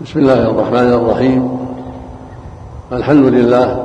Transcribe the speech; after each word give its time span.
بسم 0.00 0.18
الله 0.18 0.50
الرحمن 0.50 0.92
الرحيم. 0.92 1.58
الحمد 2.92 3.26
لله 3.26 3.84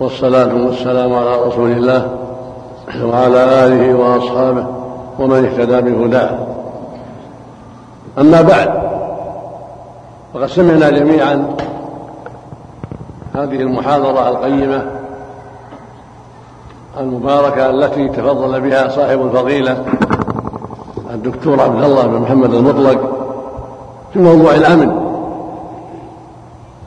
والصلاة 0.00 0.54
والسلام 0.66 1.14
على 1.14 1.36
رسول 1.36 1.70
الله 1.70 2.16
وعلى 3.04 3.66
آله 3.66 3.94
وأصحابه 3.94 4.66
ومن 5.18 5.44
اهتدى 5.44 5.80
بهداه. 5.80 6.30
أما 8.18 8.42
بعد 8.42 8.70
فقد 10.34 10.46
سمعنا 10.46 10.90
جميعا 10.90 11.56
هذه 13.34 13.60
المحاضرة 13.60 14.28
القيمة 14.28 14.82
المباركة 17.00 17.70
التي 17.70 18.08
تفضل 18.08 18.60
بها 18.60 18.88
صاحب 18.88 19.22
الفضيلة 19.22 19.84
الدكتور 21.14 21.60
عبد 21.60 21.84
الله 21.84 22.06
بن 22.06 22.18
محمد 22.18 22.54
المطلق 22.54 23.17
في 24.12 24.18
موضوع 24.18 24.54
الأمن 24.54 25.08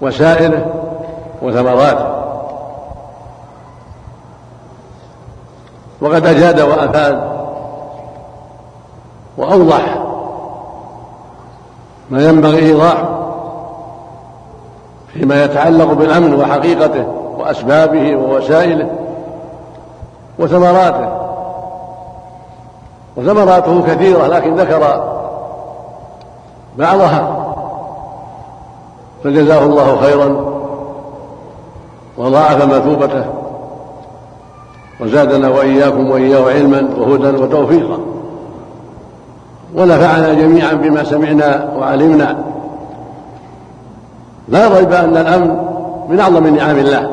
وسائله 0.02 0.66
وثمراته 1.42 2.06
وقد 6.02 6.26
أجاد 6.26 6.60
وأفاد 6.60 7.22
وأوضح 9.38 10.02
ما 12.10 12.26
ينبغي 12.26 12.60
إيضاحه 12.60 13.22
فيما 15.14 15.44
يتعلق 15.44 15.94
بالأمن 15.94 16.36
وحقيقته 16.36 17.06
وأسبابه 17.38 18.16
ووسائله 18.16 18.90
وثمراته. 20.40 21.10
وثمراته 23.18 23.84
كثيرة 23.88 24.28
لكن 24.28 24.56
ذكر 24.56 25.12
بعضها. 26.78 27.48
فجزاه 29.24 29.64
الله 29.64 30.02
خيرا 30.02 30.46
وضاعف 32.18 32.66
مثوبته 32.66 33.26
وزادنا 35.00 35.50
وإياكم 35.50 36.12
وإياه 36.12 36.52
علما 36.54 36.90
وهدى 36.98 37.44
وتوفيقا. 37.44 37.98
ونفعنا 39.76 40.34
جميعا 40.34 40.74
بما 40.74 41.04
سمعنا 41.04 41.70
وعلمنا. 41.78 42.44
لا 44.48 44.68
ريب 44.68 44.94
أن 44.94 45.18
الأمن 45.18 45.58
من 46.10 46.20
أعظم 46.20 46.48
نعم 46.48 46.78
الله 46.78 47.10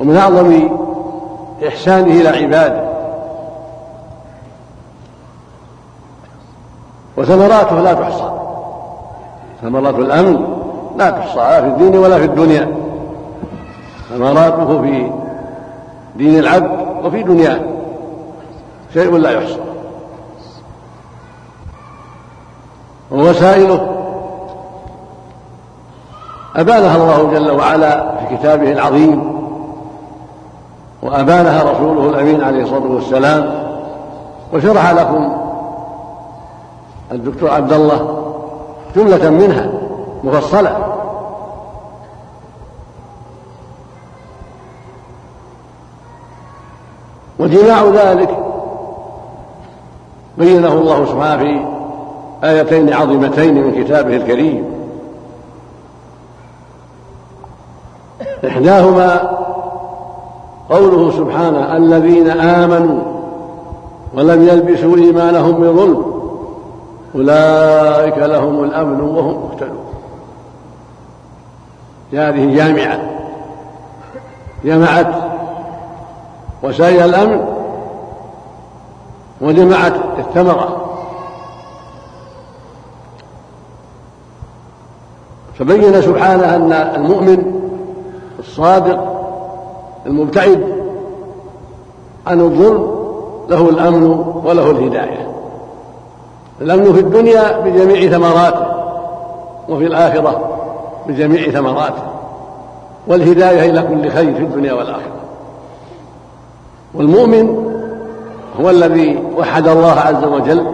ومن 0.00 0.16
أعظم 0.16 0.68
إحسانه 1.68 2.20
إلى 2.20 2.28
عباده. 2.28 2.83
وثمراته 7.16 7.80
لا 7.80 7.92
تحصى 7.94 8.30
ثمرات 9.62 9.94
الأمن 9.94 10.44
لا 10.96 11.10
تحصى 11.10 11.38
لا 11.38 11.60
في 11.60 11.66
الدين 11.66 11.98
ولا 11.98 12.18
في 12.18 12.24
الدنيا. 12.24 12.68
ثمراته 14.10 14.82
في 14.82 15.10
دين 16.16 16.38
العبد 16.38 16.70
وفي 17.04 17.22
دنياه. 17.22 17.60
شيء 18.94 19.16
لا 19.16 19.30
يحصى. 19.30 19.58
ووسائله. 23.12 23.88
أبانها 26.56 26.96
الله 26.96 27.38
جل 27.38 27.50
وعلا 27.50 28.10
في 28.16 28.36
كتابه 28.36 28.72
العظيم. 28.72 29.34
وأبانها 31.02 31.62
رسوله 31.62 32.10
الأمين 32.10 32.42
عليه 32.44 32.62
الصلاة 32.62 32.86
والسلام. 32.86 33.64
وشرح 34.52 34.90
لكم 34.90 35.43
الدكتور 37.14 37.50
عبد 37.50 37.72
الله 37.72 38.24
جملة 38.96 39.30
منها 39.30 39.72
مفصلة. 40.24 40.94
وجماع 47.38 47.84
ذلك 47.84 48.38
بينه 50.38 50.72
الله 50.72 51.06
سبحانه 51.06 51.38
في 51.38 51.64
آيتين 52.44 52.92
عظيمتين 52.92 53.54
من 53.54 53.84
كتابه 53.84 54.16
الكريم. 54.16 54.64
إحداهما 58.46 59.38
قوله 60.70 61.10
سبحانه 61.10 61.76
الذين 61.76 62.30
آمنوا 62.30 63.00
ولم 64.14 64.48
يلبسوا 64.48 64.96
إيمانهم 64.96 65.52
بظلم. 65.52 66.13
أولئك 67.14 68.18
لهم 68.18 68.64
الأمن 68.64 69.00
وهم 69.00 69.48
مهتدون. 69.48 69.84
هذه 72.12 72.56
جامعة 72.56 73.00
جمعت 74.64 75.14
وسائل 76.62 77.04
الأمن 77.04 77.44
وجمعت 79.40 79.92
الثمرة. 80.18 80.80
فبين 85.58 86.02
سبحانه 86.02 86.56
أن 86.56 86.72
المؤمن 86.72 87.60
الصادق 88.38 89.14
المبتعد 90.06 90.84
عن 92.26 92.40
الظلم 92.40 92.94
له 93.48 93.68
الأمن 93.68 94.04
وله 94.44 94.70
الهداية. 94.70 95.33
الأمن 96.60 96.92
في 96.92 97.00
الدنيا 97.00 97.60
بجميع 97.60 98.10
ثمراته 98.10 98.66
وفي 99.68 99.86
الآخرة 99.86 100.58
بجميع 101.08 101.50
ثمراته 101.50 102.02
والهداية 103.06 103.70
إلى 103.70 103.82
كل 103.82 104.10
خير 104.10 104.34
في 104.34 104.40
الدنيا 104.40 104.72
والآخرة. 104.72 105.14
والمؤمن 106.94 107.74
هو 108.60 108.70
الذي 108.70 109.22
وحد 109.36 109.68
الله 109.68 110.00
عز 110.00 110.24
وجل 110.24 110.66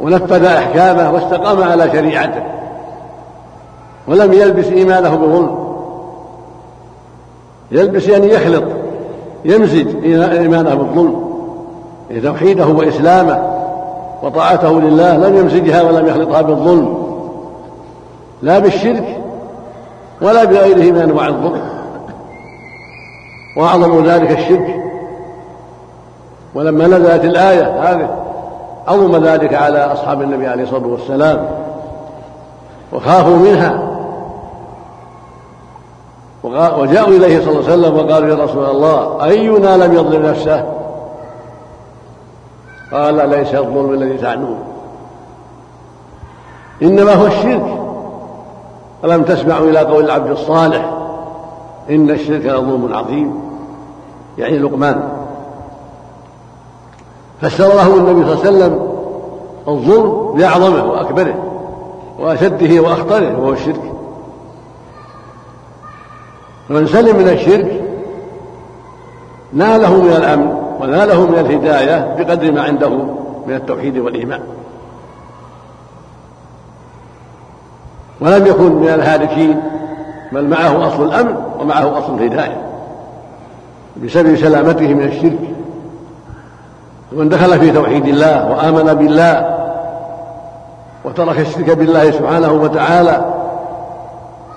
ونفذ 0.00 0.44
أحكامه 0.44 1.12
واستقام 1.12 1.62
على 1.62 1.90
شريعته 1.92 2.42
ولم 4.08 4.32
يلبس 4.32 4.66
إيمانه 4.66 5.16
بظلم. 5.16 5.62
يلبس 7.70 8.08
يعني 8.08 8.28
يخلط 8.28 8.64
يمزج 9.44 10.04
إيمانه 10.04 10.74
بالظلم 10.74 11.32
توحيده 12.22 12.66
وإسلامه 12.66 13.51
وطاعته 14.22 14.80
لله 14.80 15.16
لم 15.16 15.36
يمزجها 15.36 15.82
ولم 15.82 16.06
يخلطها 16.06 16.42
بالظلم. 16.42 17.02
لا 18.42 18.58
بالشرك 18.58 19.16
ولا 20.20 20.44
بغيره 20.44 20.92
من 20.92 20.98
أنواع 20.98 21.28
الظلم. 21.28 21.62
وأعظم 23.56 24.04
ذلك 24.04 24.38
الشرك. 24.38 24.76
ولما 26.54 26.86
نزلت 26.86 27.24
الآية 27.24 27.90
هذه 27.90 28.08
عظم 28.88 29.24
ذلك 29.24 29.54
على 29.54 29.78
أصحاب 29.78 30.22
النبي 30.22 30.46
عليه 30.46 30.62
الصلاة 30.62 30.86
والسلام. 30.86 31.48
وخافوا 32.92 33.36
منها. 33.36 33.88
وجاءوا 36.78 37.16
إليه 37.16 37.40
صلى 37.40 37.50
الله 37.50 37.70
عليه 37.70 37.72
وسلم 37.72 37.96
وقالوا 37.96 38.28
يا 38.28 38.44
رسول 38.44 38.64
الله 38.64 39.24
أينا 39.24 39.84
لم 39.84 39.92
يظلم 39.92 40.26
نفسه؟ 40.26 40.81
قال 42.92 43.30
ليس 43.30 43.54
الظلم 43.54 43.92
الذي 43.92 44.18
تعنون. 44.18 44.58
إنما 46.82 47.14
هو 47.14 47.26
الشرك. 47.26 47.78
ألم 49.04 49.22
تسمعوا 49.22 49.66
إلى 49.66 49.78
قول 49.78 50.04
العبد 50.04 50.30
الصالح؟ 50.30 50.92
إن 51.90 52.10
الشرك 52.10 52.46
لظلم 52.46 52.94
عظيم. 52.94 53.40
يعني 54.38 54.58
لقمان. 54.58 55.08
فسر 57.40 57.68
له 57.68 57.96
النبي 57.96 58.24
صلى 58.24 58.32
الله 58.32 58.46
عليه 58.46 58.50
وسلم 58.50 58.92
الظلم 59.68 60.32
بأعظمه 60.36 60.84
وأكبره 60.84 61.34
وأشده 62.18 62.80
وأخطره 62.80 63.38
وهو 63.38 63.52
الشرك. 63.52 63.92
فمن 66.68 66.86
سلم 66.86 67.16
من 67.16 67.28
الشرك 67.28 67.84
ناله 69.52 70.02
من 70.02 70.10
الأمن. 70.10 70.61
وناله 70.82 71.26
من 71.26 71.38
الهداية 71.38 72.14
بقدر 72.18 72.52
ما 72.52 72.62
عنده 72.62 72.88
من 73.46 73.54
التوحيد 73.54 73.98
والإيمان. 73.98 74.40
ولم 78.20 78.46
يكن 78.46 78.72
من 78.72 78.88
الهالكين 78.88 79.60
بل 80.32 80.48
معه 80.48 80.88
أصل 80.88 81.04
الأمن 81.04 81.36
ومعه 81.60 81.98
أصل 81.98 82.14
الهداية 82.14 82.56
بسبب 84.04 84.36
سلامته 84.36 84.94
من 84.94 85.02
الشرك. 85.02 85.38
ومن 87.12 87.28
دخل 87.28 87.60
في 87.60 87.70
توحيد 87.70 88.06
الله 88.06 88.50
وآمن 88.50 88.94
بالله 88.94 89.58
وترك 91.04 91.38
الشرك 91.40 91.70
بالله 91.70 92.10
سبحانه 92.10 92.52
وتعالى 92.52 93.24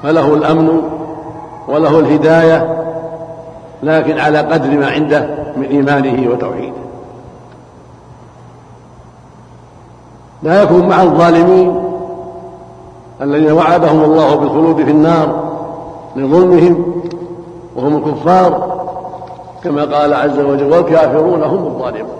فله 0.03 0.33
الأمن 0.33 0.81
وله 1.67 1.99
الهداية 1.99 2.85
لكن 3.83 4.19
على 4.19 4.37
قدر 4.37 4.69
ما 4.69 4.87
عنده 4.87 5.44
من 5.57 5.63
إيمانه 5.63 6.31
وتوحيده. 6.31 6.85
لا 10.43 10.63
يكون 10.63 10.87
مع 10.87 11.03
الظالمين 11.03 11.81
الذين 13.21 13.51
وعدهم 13.51 14.03
الله 14.03 14.35
بالخلود 14.35 14.83
في 14.83 14.91
النار 14.91 15.55
لظلمهم 16.15 16.85
وهم 17.75 17.95
الكفار 17.95 18.75
كما 19.63 19.81
قال 19.81 20.13
عز 20.13 20.39
وجل 20.39 20.71
والكافرون 20.71 21.43
هم 21.43 21.65
الظالمون. 21.65 22.15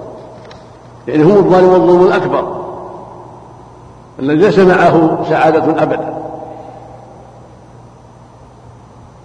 يعني 1.08 1.24
هم 1.24 1.38
الظالمون 1.38 1.76
الظلم 1.76 2.04
الأكبر 2.04 2.48
الذي 4.20 4.38
ليس 4.38 4.60
معه 4.60 5.24
سعادة 5.30 5.84
أبدا. 5.84 6.14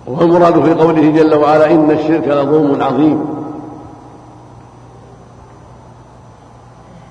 والمراد 0.06 0.64
في 0.64 0.74
قوله 0.74 1.10
جل 1.10 1.34
وعلا 1.34 1.70
إن 1.70 1.90
الشرك 1.90 2.28
لظلم 2.28 2.82
عظيم. 2.82 3.24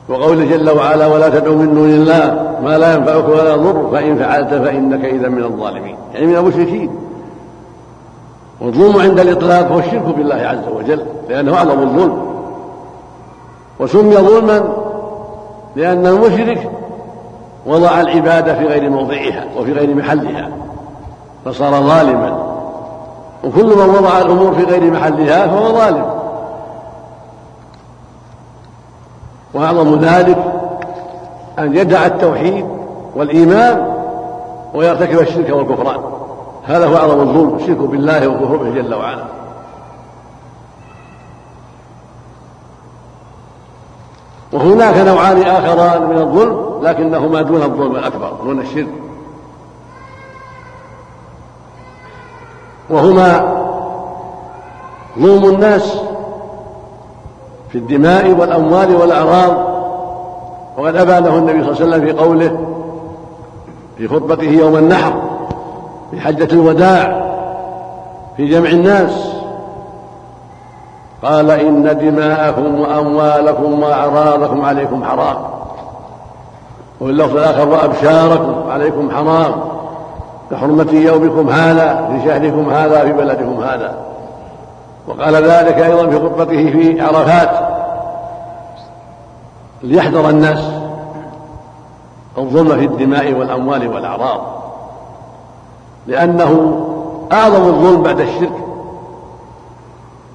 وقوله 0.10 0.46
جل 0.46 0.70
وعلا 0.70 1.08
ولا 1.08 1.30
تدعو 1.30 1.56
من 1.56 1.74
دون 1.74 1.90
الله 1.90 2.56
ما 2.64 2.78
لا 2.78 2.96
ينفعك 2.96 3.30
ولا 3.30 3.54
يضر 3.54 3.90
فإن 3.92 4.18
فعلت 4.18 4.54
فإنك 4.54 5.06
إذا 5.06 5.30
من 5.30 5.44
الظالمين. 5.44 5.96
يعني 6.14 6.26
من 6.26 6.36
المشركين. 6.36 6.90
والظلم 8.62 9.02
عند 9.02 9.20
الإطلاق 9.20 9.72
هو 9.72 9.80
الشرك 9.80 10.16
بالله 10.18 10.36
عز 10.36 10.74
وجل 10.76 11.06
لأنه 11.30 11.56
أعظم 11.56 11.80
الظلم. 11.80 12.18
وسمي 13.80 14.16
ظلما 14.16 14.64
لأن 15.76 16.06
المشرك 16.06 16.72
وضع 17.66 18.02
العبادة 18.02 18.54
في 18.54 18.66
غير 18.66 18.90
موضعها 18.90 19.46
وفي 19.58 19.74
غير 19.74 19.96
محلها 19.96 20.50
فصار 21.46 21.72
ظالما. 21.72 22.50
وكل 23.44 23.66
من 23.66 23.90
وضع 23.90 24.18
الأمور 24.18 24.54
في 24.54 24.64
غير 24.64 24.92
محلها 24.92 25.48
فهو 25.48 25.74
ظالم. 25.74 26.19
وأعظم 29.54 30.00
ذلك 30.00 30.38
أن 31.60 31.76
يدع 31.76 32.06
التوحيد 32.06 32.66
والإيمان 33.16 33.96
ويرتكب 34.74 35.20
الشرك 35.20 35.50
والكفران. 35.50 36.00
هذا 36.66 36.88
هو 36.88 36.98
أعظم 36.98 37.20
الظلم 37.20 37.56
الشرك 37.56 37.78
بالله 37.78 38.28
والكفر 38.28 38.58
به 38.58 38.70
جل 38.70 38.94
وعلا. 38.94 39.24
وهناك 44.54 44.98
نوعان 44.98 45.42
آخران 45.42 46.10
من 46.10 46.18
الظلم 46.18 46.80
لكنهما 46.84 47.42
دون 47.42 47.62
الظلم 47.62 47.96
الأكبر 47.96 48.34
دون 48.44 48.60
الشرك. 48.60 48.90
وهما 52.90 53.60
ظلم 55.20 55.46
الناس 55.56 56.09
في 57.72 57.78
الدماء 57.78 58.32
والأموال 58.32 58.96
والأعراض. 58.96 59.70
وقد 60.78 60.96
أبانه 60.96 61.38
النبي 61.38 61.64
صلى 61.64 61.72
الله 61.72 61.82
عليه 61.82 61.86
وسلم 61.86 62.06
في 62.06 62.12
قوله 62.24 62.58
في 63.98 64.08
خطبته 64.08 64.44
يوم 64.44 64.76
النحر 64.76 65.14
في 66.12 66.22
حجة 66.22 66.54
الوداع 66.54 67.30
في 68.38 68.48
جمع 68.48 68.70
الناس. 68.70 69.34
قال 71.24 71.52
إن 71.52 71.98
دماءكم 71.98 72.80
وأموالكم 72.80 73.84
وأعراضكم 73.84 74.66
عليكم 74.66 75.04
حرام. 75.04 75.38
وفي 77.02 77.12
اللفظ 77.12 77.38
الآخر 77.38 77.70
وأبشاركم 77.70 78.56
عليكم 78.70 79.12
حرام. 79.12 79.52
كحرمة 80.52 80.92
يومكم 80.92 81.50
هذا 81.50 82.10
في 82.12 82.30
شهركم 82.30 82.70
هذا 82.70 83.04
في 83.04 83.14
بلدكم 83.14 83.64
هذا. 83.64 83.98
وقال 85.10 85.36
ذلك 85.36 85.76
أيضا 85.76 86.08
في 86.10 86.20
خطبته 86.20 86.72
في 86.72 87.02
عرفات 87.02 87.50
ليحذر 89.84 90.30
الناس 90.30 90.60
الظلم 92.38 92.80
في 92.80 92.86
الدماء 92.86 93.34
والأموال 93.34 93.88
والأعراض 93.88 94.42
لأنه 96.08 96.80
أعظم 97.32 97.68
الظلم 97.68 98.04
بعد 98.04 98.20
الشرك 98.20 98.66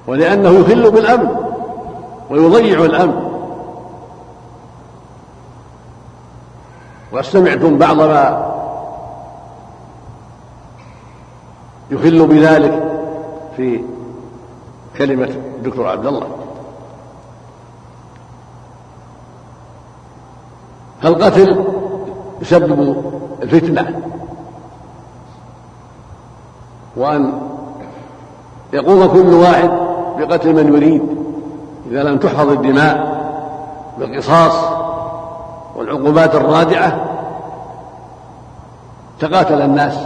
ولأنه 0.07 0.49
يخل 0.49 0.91
بالأمن 0.91 1.29
ويضيع 2.29 2.85
الأمن. 2.85 3.25
وسمعتم 7.13 7.77
بعض 7.77 7.97
ما 8.01 8.51
يخل 11.91 12.27
بذلك 12.27 12.83
في 13.55 13.81
كلمة 14.97 15.29
الدكتور 15.57 15.87
عبد 15.87 16.05
الله. 16.05 16.27
فالقتل 21.01 21.65
يسبب 22.41 23.03
الفتنة 23.41 24.01
وأن 26.97 27.41
يقوم 28.73 29.07
كل 29.07 29.33
واحد 29.33 29.71
بقتل 30.17 30.53
من 30.53 30.73
يريد. 30.73 31.01
إذا 31.91 32.03
لم 32.03 32.17
تحفظ 32.17 32.49
الدماء 32.49 33.15
بالقصاص 33.99 34.53
والعقوبات 35.75 36.35
الرادعة 36.35 37.05
تقاتل 39.19 39.61
الناس. 39.61 39.97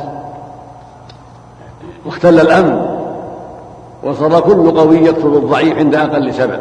واختل 2.05 2.39
الأمن. 2.39 2.88
وصار 4.03 4.39
كل 4.39 4.71
قوي 4.71 4.97
يقتل 4.97 5.27
الضعيف 5.27 5.77
عند 5.77 5.95
أقل 5.95 6.33
سبب 6.33 6.59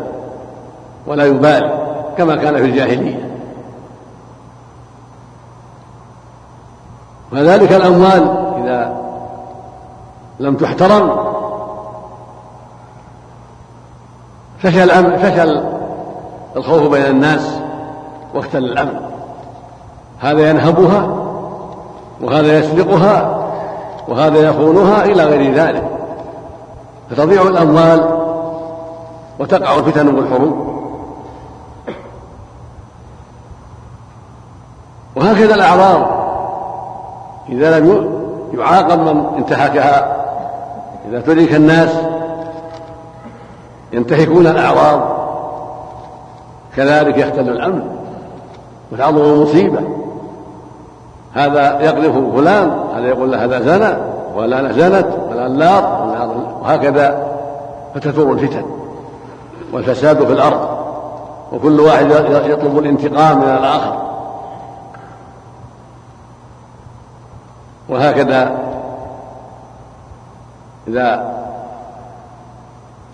ولا 1.07 1.25
يبالي 1.25 1.89
كما 2.19 2.37
كان 2.37 2.57
في 2.57 2.65
الجاهلية. 2.65 3.29
وذلك 7.33 7.73
الأموال 7.73 8.29
إذا 8.63 9.01
لم 10.41 10.57
تحترم 10.57 11.17
فشل 14.59 14.79
الأمن 14.79 15.19
الخوف 16.57 16.83
بين 16.83 17.07
الناس 17.07 17.59
واختل 18.35 18.65
الأمن. 18.65 19.01
هذا 20.21 20.51
ينهبها 20.51 21.09
وهذا 22.23 22.59
يسرقها 22.59 23.49
وهذا 24.09 24.39
يخونها 24.39 25.05
إلى 25.05 25.25
غير 25.25 25.55
ذلك. 25.55 25.98
فتضيع 27.11 27.43
الأموال 27.43 28.09
وتقع 29.39 29.79
الفتن 29.79 30.15
والحروب. 30.17 30.79
وهكذا 35.17 35.55
الأعراض 35.55 36.19
إذا 37.49 37.79
لم 37.79 38.11
يعاقب 38.55 38.99
من 38.99 39.25
انتهكها 39.37 40.17
إذا 41.09 41.21
ترك 41.21 41.55
الناس 41.55 41.91
ينتهكون 43.93 44.47
الأعراض 44.47 45.01
كذلك 46.77 47.19
يختل 47.19 47.49
الأمن 47.49 47.83
وتعظم 48.93 49.23
المصيبة. 49.23 49.81
هذا 51.35 51.81
يقذف 51.81 52.37
فلان 52.37 52.71
هذا 52.97 53.07
يقول 53.07 53.33
له 53.33 53.45
هذا 53.45 53.61
زنى 53.61 53.97
ولا 54.37 54.73
زنت 54.73 55.07
ولا 55.31 55.47
لاط 56.27 56.63
وهكذا 56.63 57.37
فتثور 57.95 58.33
الفتن 58.33 58.65
والفساد 59.73 60.25
في 60.25 60.33
الأرض 60.33 60.79
وكل 61.53 61.81
واحد 61.81 62.11
يطلب 62.47 62.79
الانتقام 62.79 63.39
من 63.39 63.49
الآخر. 63.49 64.09
وهكذا 67.89 68.59
إذا 70.89 71.35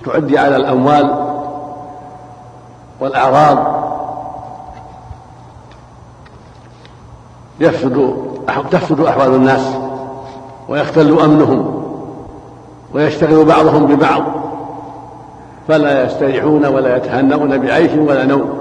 تعدي 0.05 0.39
على 0.39 0.57
الأموال 0.57 1.15
والأعراض 3.01 3.59
يفسد 7.61 8.17
تفسد 8.71 9.01
أحوال 9.01 9.35
الناس 9.35 9.63
ويختل 10.69 11.21
أمنهم. 11.21 11.74
ويشتغل 12.95 13.45
بعضهم 13.45 13.87
ببعض. 13.87 14.23
فلا 15.69 16.05
يستريحون 16.05 16.67
ولا 16.67 16.97
يتهنؤون 16.97 17.59
بعيش 17.59 17.93
ولا 17.93 18.25
نوم. 18.25 18.59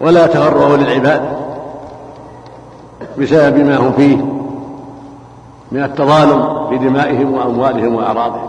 ولا 0.00 0.24
يتغروا 0.24 0.76
للعباد 0.76 1.22
بسبب 3.18 3.56
ما 3.56 3.76
هم 3.76 3.92
فيه 3.92 4.16
من 5.72 5.82
التظالم 5.82 6.68
في 6.68 6.78
دمائهم 6.78 7.34
وأموالهم 7.34 7.94
وأعراضهم. 7.94 8.48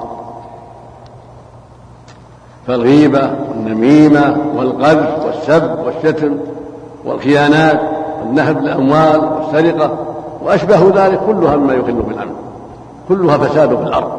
فالغيبة 2.68 3.32
والنميمة 3.50 4.38
والقذف 4.56 5.26
والسب 5.26 5.80
والشتم 5.86 6.38
والخيانات 7.06 7.80
والنهب 8.20 8.62
للأموال 8.62 9.32
والسرقة 9.34 9.98
وأشبه 10.42 10.92
ذلك 10.96 11.20
كلها 11.26 11.56
مما 11.56 11.74
يخل 11.74 11.94
بالأمن. 11.94 12.43
كلها 13.10 13.38
فساد 13.38 13.76
في 13.76 13.84
الأرض. 13.84 14.12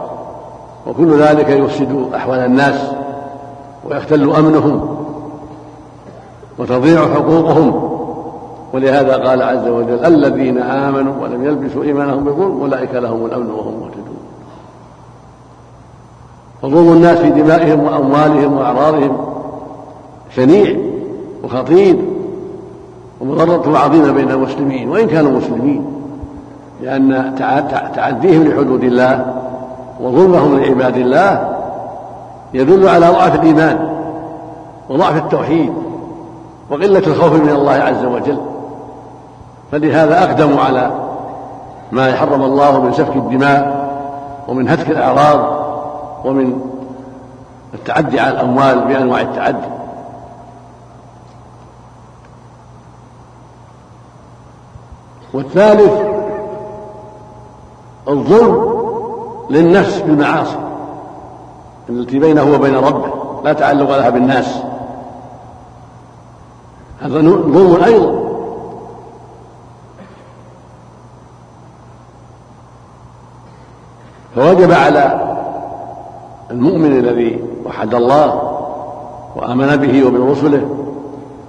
وكل 0.87 1.19
ذلك 1.19 1.49
يفسد 1.49 2.09
أحوال 2.15 2.39
الناس 2.39 2.91
ويختل 3.85 4.31
أمنهم 4.31 4.97
وتضيع 6.59 7.15
حقوقهم. 7.15 7.91
ولهذا 8.75 9.17
قال 9.17 9.43
عز 9.43 9.69
وجل 9.69 10.05
الذين 10.05 10.59
آمنوا 10.59 11.23
ولم 11.23 11.45
يلبسوا 11.45 11.83
إيمانهم 11.83 12.25
بظلم 12.25 12.61
أولئك 12.61 12.95
لهم 12.95 13.27
الأمن 13.27 13.51
وهم 13.51 13.81
مهتدون. 13.81 14.17
فظلم 16.63 16.93
الناس 16.93 17.19
في 17.19 17.31
دمائهم 17.31 17.85
وأموالهم 17.85 18.53
وأعراضهم 18.53 19.17
شنيع 20.37 20.77
وخطير 21.45 21.97
ومضرته 23.21 23.79
عظيمة 23.79 24.13
بين 24.13 24.31
المسلمين 24.31 24.89
وإن 24.89 25.07
كانوا 25.07 25.31
مسلمين. 25.31 26.04
لأن 26.85 27.35
تعديهم 27.95 28.49
لحدود 28.49 28.85
الله 28.85 29.35
وظلمهم 30.01 30.61
لعباد 30.61 30.97
الله 30.97 31.57
يدل 32.55 32.89
على 32.89 33.09
ضعف 33.09 33.35
الإيمان 33.35 33.95
وضعف 34.89 35.17
التوحيد 35.17 35.73
وقلة 36.71 36.99
الخوف 36.99 37.33
من 37.33 37.49
الله 37.49 37.73
عز 37.73 38.05
وجل. 38.05 38.41
فلهذا 39.73 40.25
أقدموا 40.25 40.61
على 40.61 40.91
ما 41.93 42.15
حرم 42.17 42.43
الله 42.43 42.81
من 42.81 42.93
سفك 42.93 43.17
الدماء 43.17 43.85
ومن 44.49 44.69
هتك 44.69 44.91
الأعراض 44.91 45.65
ومن 46.25 46.61
التعدي 47.75 48.21
على 48.21 48.31
الأموال 48.31 48.81
بأنواع 48.81 49.21
التعدي. 49.21 49.69
والثالث 55.35 56.14
الظلم 58.09 58.85
للنفس 59.51 60.01
بالمعاصي. 60.01 60.59
التي 61.89 62.19
بينه 62.19 62.55
وبين 62.55 62.77
ربه 62.77 63.09
لا 63.45 63.53
تعلق 63.53 63.97
لها 63.97 64.11
بالناس. 64.11 64.59
هذا 67.01 67.19
ظلم 67.19 67.83
أيضا. 67.85 68.25
فوجب 74.37 74.73
على 74.73 75.35
المؤمن 76.51 76.99
الذي 76.99 77.45
وحد 77.67 77.95
الله 77.95 78.43
وآمن 79.37 79.77
به 79.77 80.07
وبرسله 80.07 80.67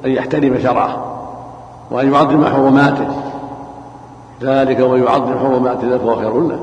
أن 0.06 0.12
يحترم 0.12 0.60
شرعه 0.64 1.06
وأن 1.92 2.14
يعظم 2.14 2.46
حرماته. 2.46 3.08
ذلك 4.42 4.80
ومن 4.80 5.04
يعظم 5.04 5.40
حرمات 5.40 5.84
الله 5.84 5.98
فهو 5.98 6.16
خير 6.16 6.42
له 6.42 6.60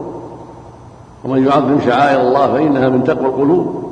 ومن 1.25 1.47
يعظم 1.47 1.81
شعائر 1.81 2.21
الله 2.21 2.53
فإنها 2.53 2.89
من 2.89 3.05
تقوى 3.05 3.27
القلوب. 3.27 3.83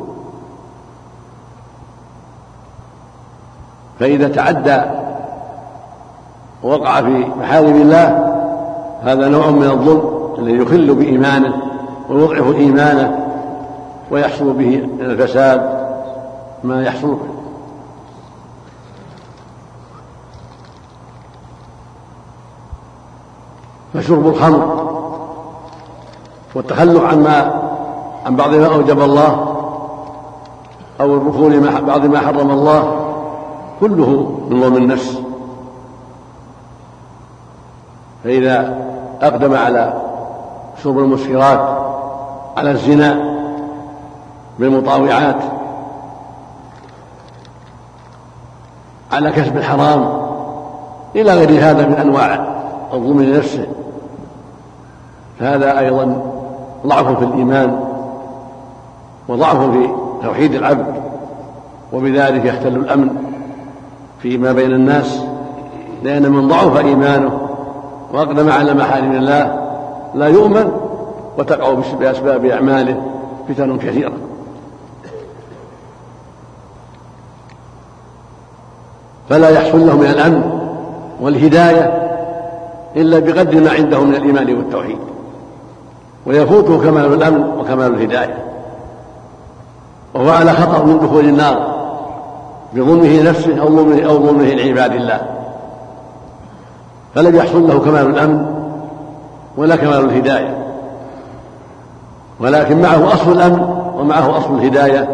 فإذا 4.01 4.29
تعدى 4.29 4.81
ووقع 6.63 7.01
في 7.01 7.25
محارم 7.41 7.75
الله 7.75 8.37
هذا 9.03 9.29
نوع 9.29 9.51
من 9.51 9.65
الظلم 9.65 10.21
الذي 10.39 10.57
يخل 10.57 10.95
بإيمانه 10.95 11.55
ويضعف 12.09 12.55
إيمانه 12.55 13.27
ويحصل 14.11 14.53
به 14.53 14.89
من 14.99 15.05
الفساد 15.05 15.81
ما 16.65 16.83
يحصل 16.83 17.17
فشرب 23.95 24.27
الخمر 24.27 24.91
والتخلف 26.55 27.05
عما 27.05 27.63
عن 28.27 28.37
بعض 28.37 28.55
ما 28.55 28.67
أوجب 28.67 29.01
الله 29.01 29.57
أو 31.01 31.15
الدخول 31.15 31.61
مع 31.61 31.81
بعض 31.81 32.05
ما 32.05 32.19
حرم 32.19 32.51
الله 32.51 32.97
كله 33.81 34.41
من 34.51 34.61
ظلم 34.61 34.77
النفس. 34.77 35.19
فإذا 38.25 38.79
أقدم 39.23 39.55
على 39.55 40.03
شرب 40.83 40.99
المسكرات 40.99 41.79
على 42.57 42.71
الزنا 42.71 43.41
بالمطاوعات 44.59 45.37
على 49.13 49.31
كسب 49.31 49.57
الحرام 49.57 50.21
إلى 51.17 51.35
غير 51.35 51.51
هذا 51.51 51.87
من 51.87 51.95
أنواع 51.95 52.47
الظلم 52.93 53.23
لنفسه. 53.23 53.67
فهذا 55.41 55.79
أيضا 55.79 56.23
ضعف 56.87 57.19
في 57.19 57.25
الإيمان 57.25 57.81
وضعف 59.29 59.71
في 59.71 59.89
توحيد 60.23 60.55
العبد 60.55 60.95
وبذلك 61.93 62.45
يختل 62.45 62.77
الأمن 62.77 63.11
فيما 64.23 64.53
بين 64.53 64.73
الناس 64.73 65.21
لأن 66.03 66.31
من 66.31 66.49
ضعف 66.49 66.77
إيمانه 66.77 67.41
وأقدم 68.13 68.51
على 68.51 68.75
محارم 68.75 69.13
الله 69.13 69.61
لا 70.15 70.27
يؤمن 70.27 70.73
وتقع 71.39 71.75
بأسباب 72.01 72.45
أعماله 72.45 73.03
فتن 73.49 73.79
كثيرة. 73.79 74.13
فلا 79.29 79.49
يحصل 79.49 79.87
له 79.87 79.97
من 79.97 80.07
الأمن 80.07 80.61
والهداية 81.21 82.11
إلا 82.97 83.19
بقدر 83.19 83.61
ما 83.61 83.71
عنده 83.71 84.05
من 84.05 84.15
الإيمان 84.15 84.55
والتوحيد. 84.55 84.99
ويفوته 86.27 86.79
كمال 86.79 87.15
الأمن 87.15 87.45
وكمال 87.61 87.95
الهداية. 87.95 88.35
وهو 90.15 90.31
على 90.31 90.53
خطر 90.53 90.85
من 90.85 90.99
دخول 90.99 91.25
النار 91.25 91.81
بظلمه 92.73 93.23
نفسه 93.23 93.61
أو 93.61 93.69
ظلمه 93.69 94.03
أو 94.03 94.27
ظلمه 94.27 94.45
لعباد 94.45 94.93
الله. 94.93 95.21
فلم 97.15 97.37
يحصل 97.37 97.69
له 97.69 97.79
كمال 97.79 98.07
الأمن 98.07 98.47
ولا 99.57 99.77
كمال 99.77 100.05
الهداية. 100.05 100.57
ولكن 102.41 102.83
معه 102.83 103.15
أصل 103.15 103.33
الأمن 103.33 103.61
ومعه 103.97 104.39
أصل 104.39 104.55
الهداية 104.55 105.09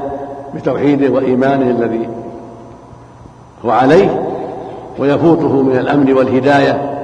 بتوحيده 0.54 1.10
وإيمانه 1.14 1.70
الذي 1.70 2.08
هو 3.64 3.70
عليه. 3.70 4.22
ويفوته 4.98 5.62
من 5.62 5.76
الأمن 5.76 6.12
والهداية 6.12 7.00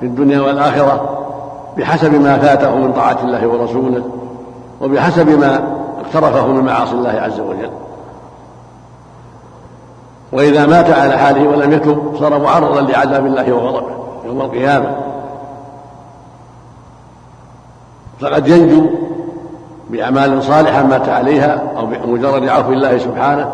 في 0.00 0.06
الدنيا 0.06 0.40
والآخرة. 0.40 1.21
بحسب 1.78 2.14
ما 2.14 2.38
فاته 2.38 2.76
من 2.76 2.92
طاعة 2.92 3.18
الله 3.22 3.46
ورسوله 3.46 4.02
وبحسب 4.80 5.28
ما 5.40 5.62
اقترفه 6.00 6.46
من 6.46 6.64
معاصي 6.64 6.92
الله 6.92 7.10
عز 7.10 7.40
وجل. 7.40 7.70
وإذا 10.32 10.66
مات 10.66 10.90
على 10.90 11.18
حاله 11.18 11.48
ولم 11.48 11.72
يتب 11.72 12.16
صار 12.18 12.38
معرضا 12.38 12.80
لعذاب 12.80 13.26
الله 13.26 13.52
وغضبه 13.52 13.92
يوم 14.26 14.40
القيامة. 14.40 14.96
فقد 18.20 18.48
ينجو 18.48 18.86
بأعمال 19.90 20.42
صالحة 20.42 20.82
مات 20.82 21.08
عليها 21.08 21.62
أو 21.76 21.86
بمجرد 21.86 22.48
عفو 22.48 22.72
الله 22.72 22.98
سبحانه 22.98 23.52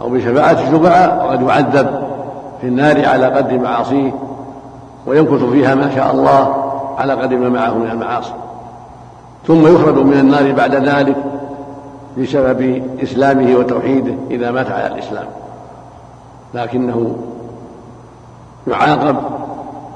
أو 0.00 0.08
بشفاعة 0.08 0.52
الشفعاء 0.52 1.26
وقد 1.26 1.42
يعذب 1.42 2.02
في 2.60 2.66
النار 2.66 3.06
على 3.06 3.26
قدر 3.26 3.58
معاصيه 3.58 4.10
ويمكث 5.06 5.44
فيها 5.44 5.74
ما 5.74 5.90
شاء 5.94 6.10
الله. 6.14 6.63
على 6.98 7.12
قدر 7.12 7.36
ما 7.36 7.48
معه 7.48 7.78
من 7.78 7.90
المعاصي. 7.90 8.32
ثم 9.46 9.74
يخرج 9.74 9.98
من 9.98 10.12
النار 10.12 10.52
بعد 10.52 10.74
ذلك 10.74 11.16
بسبب 12.18 12.82
إسلامه 13.02 13.56
وتوحيده 13.56 14.14
إذا 14.30 14.50
مات 14.50 14.70
على 14.70 14.86
الإسلام. 14.86 15.26
لكنه 16.54 17.16
يعاقب 18.66 19.16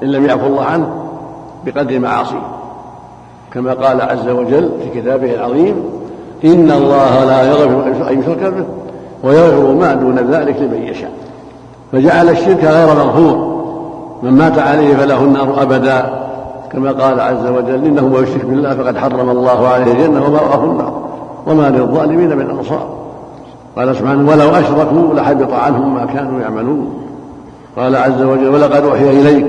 إن 0.03 0.07
لم 0.11 0.25
يعفو 0.25 0.47
الله 0.47 0.65
عنه 0.65 0.89
بقدر 1.65 1.99
معاصيه. 1.99 2.47
كما 3.53 3.73
قال 3.73 4.01
عز 4.01 4.27
وجل 4.27 4.71
في 4.83 5.01
كتابه 5.01 5.35
العظيم 5.35 5.83
إن 6.45 6.71
الله 6.71 7.23
لا 7.25 7.43
يغفر 7.43 8.09
أن 8.09 8.19
يشرك 8.19 8.43
به 8.43 8.65
ويغفر 9.23 9.73
ما 9.73 9.93
دون 9.93 10.15
ذلك 10.15 10.57
لمن 10.57 10.83
يشاء. 10.83 11.11
فجعل 11.91 12.29
الشرك 12.29 12.63
غير 12.63 12.87
مغفور. 12.87 13.49
من 14.23 14.31
مات 14.31 14.59
عليه 14.59 14.95
فله 14.95 15.23
النار 15.23 15.61
أبدا. 15.61 16.18
كما 16.71 16.91
قال 16.91 17.19
عز 17.19 17.45
وجل 17.45 17.85
إنه 17.85 18.07
من 18.07 18.23
يشرك 18.23 18.45
بالله 18.45 18.75
فقد 18.75 18.97
حرم 18.97 19.29
الله 19.29 19.67
عليه 19.67 19.91
الجنة 19.91 20.25
ومأواه 20.25 20.63
النار 20.63 20.93
وما 21.47 21.69
للظالمين 21.69 22.37
من 22.37 22.49
أنصار. 22.49 22.87
قال 23.77 23.95
سبحانه 23.95 24.29
ولو 24.31 24.49
أشركوا 24.49 25.13
لحبط 25.13 25.53
عنهم 25.53 25.93
ما 25.93 26.05
كانوا 26.05 26.41
يعملون. 26.41 26.93
قال 27.77 27.95
عز 27.95 28.21
وجل 28.21 28.47
ولقد 28.47 28.83
أوحي 28.83 29.09
إليك 29.09 29.45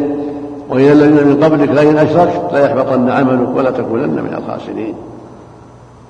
وإلى 0.71 0.93
الذين 0.93 1.27
من 1.27 1.45
قبلك 1.45 1.69
لئن 1.69 1.99
أشركت 1.99 2.41
ليحبطن 2.53 3.11
عملك 3.11 3.57
ولا 3.57 3.71
تكونن 3.71 4.11
من 4.11 4.35
الخاسرين. 4.39 4.95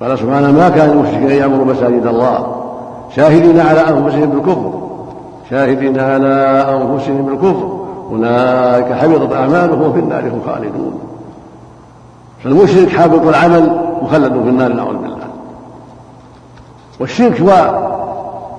قال 0.01 0.19
سبحانه 0.19 0.53
ما 0.53 0.69
كان 0.69 0.91
المشركين 0.91 1.31
يعمروا 1.31 1.65
مساجد 1.65 2.07
الله 2.07 2.57
شاهدين 3.17 3.61
على 3.61 3.81
أنفسهم 3.81 4.31
بالكفر 4.31 4.73
شاهدين 5.51 6.01
على 6.01 6.65
أنفسهم 6.69 7.23
بالكفر 7.23 7.80
أولئك 8.11 8.93
حبطت 8.93 9.33
أعمالهم 9.33 9.93
في 9.93 9.99
النار 9.99 10.23
هم 10.23 10.41
خالدون. 10.47 11.01
فالمشرك 12.45 12.89
حابط 12.89 13.27
العمل 13.27 13.81
مخلد 14.03 14.33
في 14.33 14.49
النار 14.49 14.73
نعوذ 14.73 14.97
بالله. 14.97 15.27
والشرك 17.01 17.41
هو 17.41 17.81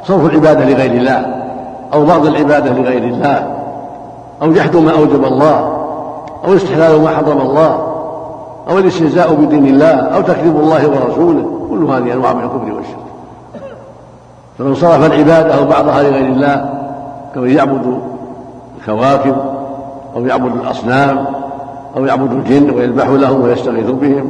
صرف 0.04 0.26
العبادة 0.26 0.66
لغير 0.66 0.92
الله 0.92 1.26
أو 1.94 2.06
بعض 2.06 2.26
العبادة 2.26 2.74
لغير 2.74 3.04
الله 3.04 3.48
أو 4.42 4.54
جحد 4.54 4.76
ما 4.76 4.92
أوجب 4.92 5.26
الله 5.26 5.60
أو 6.46 6.56
استحلال 6.56 7.02
ما 7.02 7.10
حرم 7.10 7.42
الله 7.42 7.88
أو 8.70 8.78
الاستهزاء 8.78 9.34
بدين 9.34 9.66
الله 9.66 10.00
أو 10.00 10.22
تكذيب 10.22 10.56
الله 10.56 10.88
ورسوله. 10.88 11.68
كل 11.70 11.84
هذه 11.84 12.14
أنواع 12.14 12.34
من 12.34 12.44
الكفر 12.44 12.74
والشرك. 12.74 12.98
فمن 14.58 14.76
صرف 14.76 15.06
العبادة 15.06 15.56
أو 15.58 15.66
بعضها 15.66 16.04
لغير 16.04 16.26
الله 16.26 16.70
كمن 17.36 17.50
يعبد 17.50 18.11
الكواكب 18.82 19.36
أو 20.16 20.26
يعبد 20.26 20.56
الأصنام 20.56 21.26
أو 21.98 22.06
يعبد 22.06 22.32
الجن 22.32 22.70
ويذبح 22.70 23.08
لهم 23.08 23.42
ويستغيث 23.42 23.90
بهم 23.90 24.30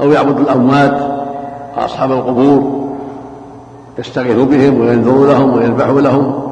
أو 0.00 0.12
يعبد 0.12 0.40
الأموات 0.40 0.96
أصحاب 1.76 2.12
القبور 2.12 2.84
يستغيث 3.98 4.36
بهم 4.36 4.80
وينذر 4.80 5.26
لهم 5.26 5.54
ويذبح 5.54 5.86
لهم 5.86 6.42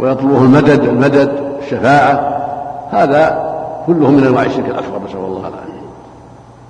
ويطلبه 0.00 0.42
المدد 0.42 0.84
المدد 0.84 1.32
الشفاعة. 1.62 2.38
هذا 2.90 3.48
كله 3.86 4.10
من 4.10 4.26
أنواع 4.26 4.42
الشرك 4.42 4.66
الأكبر 4.66 4.98
نسأل 5.08 5.18
الله 5.18 5.40
العافية. 5.40 5.88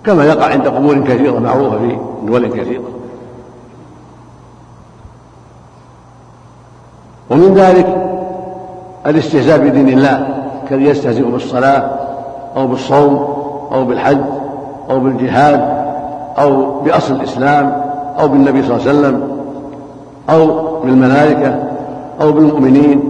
كما 0.05 0.25
يقع 0.25 0.47
عند 0.47 0.69
قبور 0.69 0.99
كثيرة 0.99 1.39
معروفة 1.39 1.79
في 1.79 1.99
دول 2.27 2.47
كثيرة. 2.47 2.83
ومن 7.31 7.55
ذلك 7.55 8.08
الاستهزاء 9.09 9.59
بدين 9.59 9.89
الله 9.89 10.45
كان 10.71 10.83
يستهزئ 10.83 11.23
بالصلاة 11.23 11.91
أو 12.57 12.67
بالصوم 12.67 13.15
أو 13.73 13.85
بالحج 13.85 14.19
أو 14.91 15.01
بالجهاد 15.01 15.61
أو 16.39 16.81
بأصل 16.81 17.15
الإسلام 17.15 17.83
أو 18.21 18.29
بالنبي 18.29 18.63
صلى 18.63 18.77
الله 18.77 18.89
عليه 18.89 18.99
وسلم 18.99 19.29
أو 20.31 20.47
بالملائكة 20.85 21.55
أو 22.21 22.33
بالمؤمنين. 22.33 23.03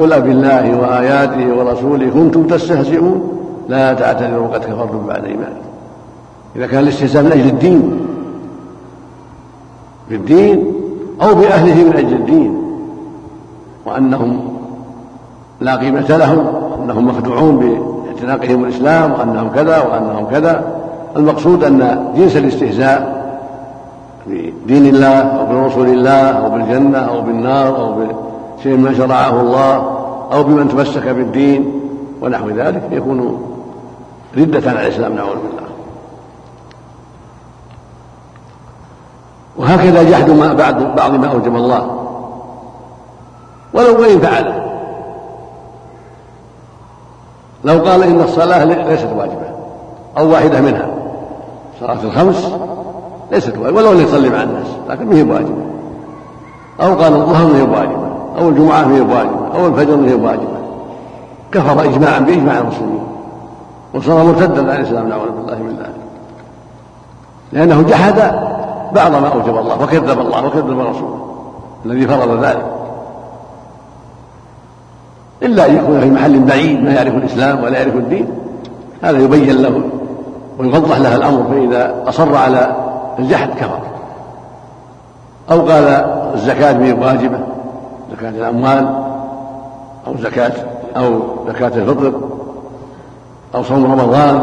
قل 0.00 0.12
أبالله 0.12 0.80
وآياته 0.80 1.54
ورسوله 1.56 2.10
كنتم 2.10 2.46
تستهزئون 2.46 3.22
لا 3.68 3.94
تعتذروا 3.94 4.48
قد 4.48 4.60
كفرتم 4.60 5.06
بعد 5.08 5.24
إيمانكم. 5.24 5.64
إذا 6.56 6.66
كان 6.66 6.82
الاستهزاء 6.82 7.22
من 7.22 7.32
أجل 7.32 7.46
الدين 7.46 8.06
بالدين 10.10 10.72
أو 11.22 11.34
بأهله 11.34 11.84
من 11.84 11.96
أجل 11.96 12.12
الدين 12.12 12.62
وأنهم 13.86 14.40
لا 15.60 15.76
قيمة 15.76 16.16
لهم 16.16 16.46
أنهم 16.82 17.06
مخدوعون 17.06 17.56
باعتناقهم 17.56 18.64
الإسلام 18.64 19.12
وأنهم 19.12 19.50
كذا 19.54 19.82
وأنهم 19.82 20.26
كذا. 20.30 20.64
المقصود 21.16 21.64
أن 21.64 22.10
جنس 22.16 22.36
الاستهزاء 22.36 23.24
بدين 24.26 24.86
الله 24.86 25.18
أو 25.18 25.46
برسول 25.46 25.88
الله 25.88 26.30
أو 26.30 26.50
بالجنة 26.50 26.98
أو 26.98 27.20
بالنار 27.20 27.76
أو 27.76 27.94
بشيء 28.58 28.76
ما 28.76 28.94
شرعه 28.94 29.40
الله 29.40 29.74
أو 30.32 30.42
بمن 30.42 30.68
تمسك 30.68 31.08
بالدين 31.08 31.80
ونحو 32.22 32.50
ذلك 32.50 32.82
يكون 32.90 33.46
ردة 34.36 34.70
على 34.70 34.86
الإسلام 34.86 35.14
نعوذ 35.14 35.28
بالله. 35.28 35.64
وهكذا 39.56 40.10
جحد 40.10 40.30
ما 40.30 40.52
بعد 40.52 40.96
بعض 40.96 41.14
ما 41.14 41.26
أوجب 41.26 41.56
الله. 41.56 42.00
ولو 43.74 44.00
وإن 44.00 44.18
فعله. 44.18 44.63
لو 47.64 47.78
قال 47.78 48.02
إن 48.02 48.20
الصلاة 48.20 48.64
ليست 48.64 49.08
واجبة 49.16 49.46
أو 50.18 50.30
واحدة 50.30 50.60
منها. 50.60 50.86
صلاة 51.80 52.02
الخمس 52.02 52.50
ليست 53.32 53.58
واجبة 53.58 53.76
ولو 53.76 53.92
يصلي 53.92 54.30
مع 54.30 54.42
الناس 54.42 54.66
لكن 54.88 55.06
ما 55.06 55.16
هي 55.16 55.22
واجبة 55.22 55.64
أو 56.80 56.94
قال 56.94 57.12
الظهر 57.12 57.46
ما 57.46 57.58
هي 57.58 57.62
واجبة 57.62 58.08
أو 58.38 58.48
الجمعة 58.48 58.84
ما 58.84 58.96
هي 58.96 59.00
واجبة 59.00 59.54
أو 59.54 59.66
الفجر 59.66 59.96
ما 59.96 60.10
هي 60.10 60.14
واجبة 60.14 60.54
كفر 61.52 61.84
إجماعا 61.84 62.18
بإجماع 62.18 62.58
المسلمين 62.58 63.04
وصار 63.94 64.24
مرتدا 64.24 64.72
عن 64.72 64.80
الإسلام 64.80 65.08
نعوذ 65.08 65.30
بالله 65.30 65.58
من 65.58 65.76
ذلك. 65.78 65.94
لأنه 67.52 67.82
جحد 67.82 68.14
بعض 68.94 69.12
ما 69.12 69.28
أوجب 69.28 69.58
الله 69.58 69.82
وكذب 69.82 70.20
الله 70.20 70.46
وكذب 70.46 70.80
رسوله 70.80 71.18
الذي 71.86 72.06
فرض 72.06 72.44
ذلك. 72.44 72.73
إلا 75.42 75.66
أن 75.66 75.76
يكون 75.76 76.00
في 76.00 76.10
محل 76.10 76.38
بعيد 76.38 76.82
ما 76.82 76.92
يعرف 76.92 77.14
الإسلام 77.14 77.64
ولا 77.64 77.78
يعرف 77.78 77.94
الدين. 77.94 78.28
هذا 79.02 79.18
يبين 79.18 79.62
له 79.62 79.82
ويوضح 80.58 80.98
له 80.98 81.16
الأمر 81.16 81.44
فإذا 81.50 81.94
أصر 82.08 82.36
على 82.36 82.76
الجحد 83.18 83.48
كفر. 83.48 83.78
أو 85.50 85.60
قال 85.60 85.84
الزكاة 86.34 86.72
به 86.72 87.06
واجبة 87.06 87.38
زكاة 88.12 88.30
الأموال 88.30 88.88
أو 90.06 90.16
زكاة 90.22 90.52
أو 90.96 91.20
زكاة 91.48 91.68
الفطر 91.68 92.12
أو 93.54 93.62
صوم 93.62 93.92
رمضان 93.92 94.42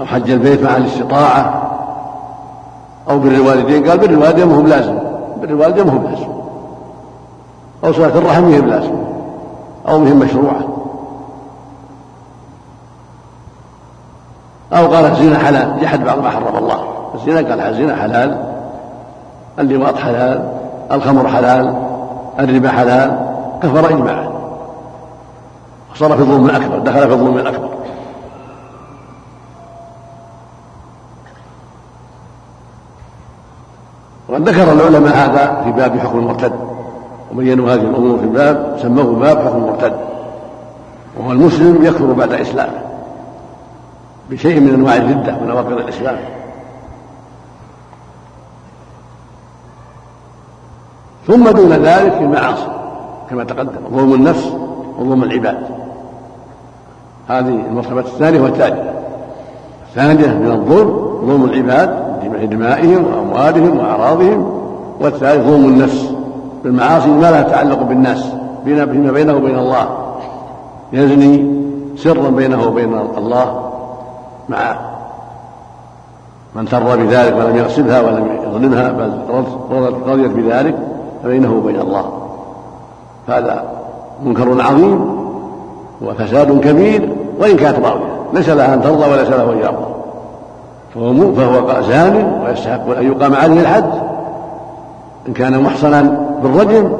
أو 0.00 0.06
حج 0.06 0.30
البيت 0.30 0.62
مع 0.62 0.76
الاستطاعة 0.76 1.62
أو 3.10 3.18
بر 3.18 3.28
الوالدين. 3.28 3.88
قال 3.88 3.98
بر 3.98 4.10
الوالدين 4.10 4.46
ما 4.46 4.56
هو 4.56 4.62
بلازم 4.62 4.98
بر 5.42 5.48
الوالدين 5.48 5.86
ما 5.86 5.92
هو 5.92 5.98
بلازم. 5.98 6.28
أو 7.84 7.92
صلاة 7.92 8.18
الرحم 8.18 8.42
ما 8.42 8.54
هي 8.56 8.60
بلازم. 8.60 8.92
أو 9.88 9.98
مهم 9.98 10.18
مشروعة. 10.18 10.60
أو 14.72 14.86
قال 14.86 15.04
الزنا 15.04 15.38
حلال 15.38 15.80
جحد 15.80 16.04
بعض 16.04 16.18
ما 16.18 16.30
حرم 16.30 16.56
الله. 16.56 17.10
الزنا 17.14 17.36
قال 17.36 17.60
الزنا 17.60 17.96
حلال 17.96 18.44
اللواط 19.58 19.96
حلال 19.96 20.52
الخمر 20.92 21.28
حلال 21.28 21.74
الربا 22.38 22.70
حلال 22.70 23.18
كفر 23.62 23.90
إجماعا. 23.90 24.30
وصار 25.92 26.14
في 26.14 26.20
الظلم 26.20 26.46
الأكبر 26.46 26.78
دخل 26.78 27.08
في 27.08 27.12
الظلم 27.12 27.38
الأكبر 27.38 27.70
وقد 34.28 34.48
ذكر 34.48 34.72
العلماء 34.72 35.16
هذا 35.16 35.62
في 35.64 35.72
باب 35.72 35.98
حكم 35.98 36.18
المرتد. 36.18 36.69
وبينوا 37.32 37.74
هذه 37.74 37.80
الأمور 37.80 38.18
في 38.18 38.24
الباب 38.24 38.76
سموه 38.82 39.04
باب 39.04 39.38
حكم 39.38 39.56
المرتد 39.56 39.92
وهو 41.18 41.32
المسلم 41.32 41.84
يكفر 41.84 42.12
بعد 42.12 42.32
اسلامه 42.32 42.90
بشيء 44.30 44.60
من 44.60 44.74
أنواع 44.74 44.96
الردة 44.96 45.36
ونواقض 45.42 45.72
الإسلام. 45.72 46.16
ثم 51.26 51.50
دون 51.50 51.72
ذلك 51.72 52.12
في 52.12 52.20
المعاصي 52.20 52.66
كما 53.30 53.44
تقدم 53.44 53.96
ظلم 53.96 54.14
النفس 54.14 54.52
وظلم 54.98 55.22
العباد. 55.22 55.58
هذه 57.28 57.48
المرتبة 57.68 58.00
الثانية 58.00 58.40
والثالثة. 58.40 58.92
الثانية 59.88 60.26
من 60.26 60.50
الظلم 60.50 61.20
ظلم 61.26 61.44
العباد 61.44 62.10
دمائهم 62.50 63.04
وأموالهم 63.04 63.78
وأعراضهم 63.78 64.60
والثالث 65.00 65.46
ظلم 65.46 65.64
النفس. 65.68 66.19
بالمعاصي 66.64 67.08
ما 67.08 67.30
لها 67.30 67.42
تعلق 67.42 67.82
بالناس 67.82 68.32
فيما 68.64 68.84
بينه 68.84 69.36
وبين 69.36 69.58
الله. 69.58 69.88
يزني 70.92 71.60
سرا 71.96 72.30
بينه 72.30 72.66
وبين 72.66 72.98
الله 73.18 73.70
مع 74.48 74.76
من 76.54 76.66
سر 76.66 76.96
بذلك 76.96 77.36
ولم 77.36 77.56
يغصبها 77.56 78.00
ولم 78.00 78.28
يظلمها 78.46 78.90
بل 78.90 79.12
رضيت 80.06 80.30
بذلك 80.30 80.74
فبينه 81.24 81.52
وبين 81.52 81.80
الله. 81.80 82.04
هذا 83.28 83.64
منكر 84.24 84.62
عظيم 84.62 85.20
وفساد 86.02 86.60
كبير 86.60 87.12
وإن 87.38 87.56
كانت 87.56 87.78
راضية 87.78 88.10
ليس 88.32 88.48
لها 88.48 88.74
أن 88.74 88.82
ترضى 88.82 89.10
وليس 89.10 89.28
له 89.28 89.52
أن 89.52 89.58
يرضى. 89.58 89.86
فهو, 90.94 91.34
فهو 91.34 91.82
زان 91.82 92.42
ويستحق 92.46 92.96
أن 92.98 93.06
يقام 93.06 93.34
عليه 93.34 93.60
الحد. 93.60 93.90
إن 95.28 95.32
كان 95.32 95.62
محصنا 95.62 96.29
بالرجم 96.42 96.92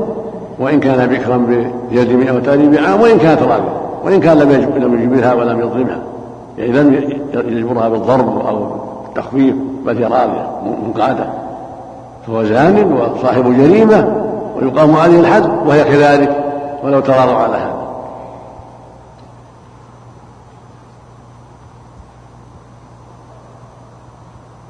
وإن 0.58 0.80
كان 0.80 1.06
بكرا 1.06 1.36
بجلد 1.36 2.12
مئة 2.12 2.32
وتأديب 2.32 2.74
عام 2.74 3.00
وإن 3.00 3.18
كانت 3.18 3.42
راضية 3.42 3.80
وإن 4.04 4.20
كان 4.20 4.38
لم 4.38 4.50
لم 4.76 5.02
يجبرها 5.02 5.34
ولم 5.34 5.60
يظلمها. 5.60 5.98
يعني 6.58 6.72
لم 6.72 6.94
يجبرها 7.34 7.88
بالضرب 7.88 8.46
أو 8.46 8.66
التخفيف 9.08 9.54
بل 9.86 9.98
هي 9.98 10.04
راضية 10.04 10.46
منقادة. 10.86 11.26
فهو 12.26 12.44
زان 12.44 12.92
وصاحب 12.92 13.56
جريمة 13.56 14.26
ويقام 14.56 14.96
عليه 14.96 15.20
الحد 15.20 15.50
وهي 15.66 15.84
كذلك 15.84 16.44
ولو 16.84 17.00
تراضوا 17.00 17.34
على 17.34 17.56
هذا. 17.56 17.80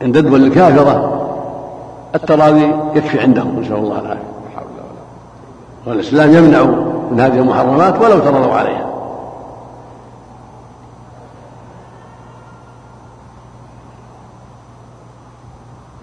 عند 0.02 0.16
الدول 0.16 0.44
الكافرة 0.44 1.26
التراضي 2.14 2.74
يكفي 2.94 3.20
عندهم 3.20 3.60
نسأل 3.60 3.74
الله 3.74 3.98
العافية. 4.00 4.39
والإسلام 5.86 6.34
يمنع 6.34 6.64
من 7.10 7.20
هذه 7.20 7.38
المحرمات 7.38 8.00
ولو 8.00 8.18
ترضوا 8.18 8.52
عليها. 8.54 8.86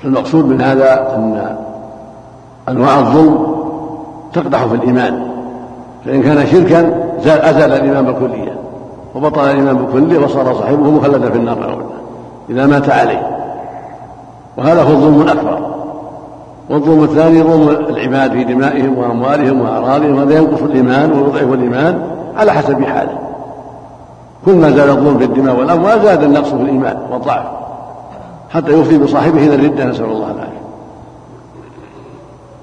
فالمقصود 0.03 0.45
من 0.45 0.61
هذا 0.61 1.15
أن 1.15 1.57
أنواع 2.69 2.99
الظلم 2.99 3.55
تقدح 4.33 4.65
في 4.65 4.75
الإيمان. 4.75 5.27
فإن 6.05 6.23
كان 6.23 6.47
شركا 6.47 7.07
أزال 7.49 7.71
الإيمان 7.71 8.05
بالكلية 8.05 8.59
وبطل 9.15 9.41
الإيمان 9.41 9.77
بالكلية 9.77 10.25
وصار 10.25 10.53
صاحبه 10.53 10.91
مخلدا 10.91 11.29
في 11.29 11.37
النار 11.37 11.85
إذا 12.49 12.65
مات 12.65 12.89
عليه. 12.89 13.37
وهذا 14.57 14.83
هو 14.83 14.89
الظلم 14.89 15.21
الأكبر. 15.21 15.76
والظلم 16.69 17.03
الثاني 17.03 17.43
ظلم 17.43 17.69
العباد 17.69 18.32
في 18.32 18.43
دمائهم 18.43 18.97
وأموالهم 18.97 19.62
وأعراضهم 19.62 20.19
هذا 20.19 20.38
ينقص 20.38 20.62
الإيمان 20.62 21.12
ويضعف 21.12 21.53
الإيمان 21.53 22.01
على 22.38 22.51
حسب 22.51 22.84
حاله. 22.84 23.17
كلما 24.45 24.71
زاد 24.71 24.89
الظلم 24.89 25.17
في 25.17 25.23
الدماء 25.23 25.56
والأموال 25.56 26.01
زاد 26.01 26.23
النقص 26.23 26.49
في 26.49 26.62
الإيمان 26.62 26.97
والضعف. 27.12 27.45
حتى 28.49 28.71
يفضي 28.71 28.97
بصاحبه 28.97 29.47
إلى 29.47 29.56
الردة 29.56 29.86
نسأل 29.86 30.06
الله 30.06 30.32
العافية. 30.32 30.58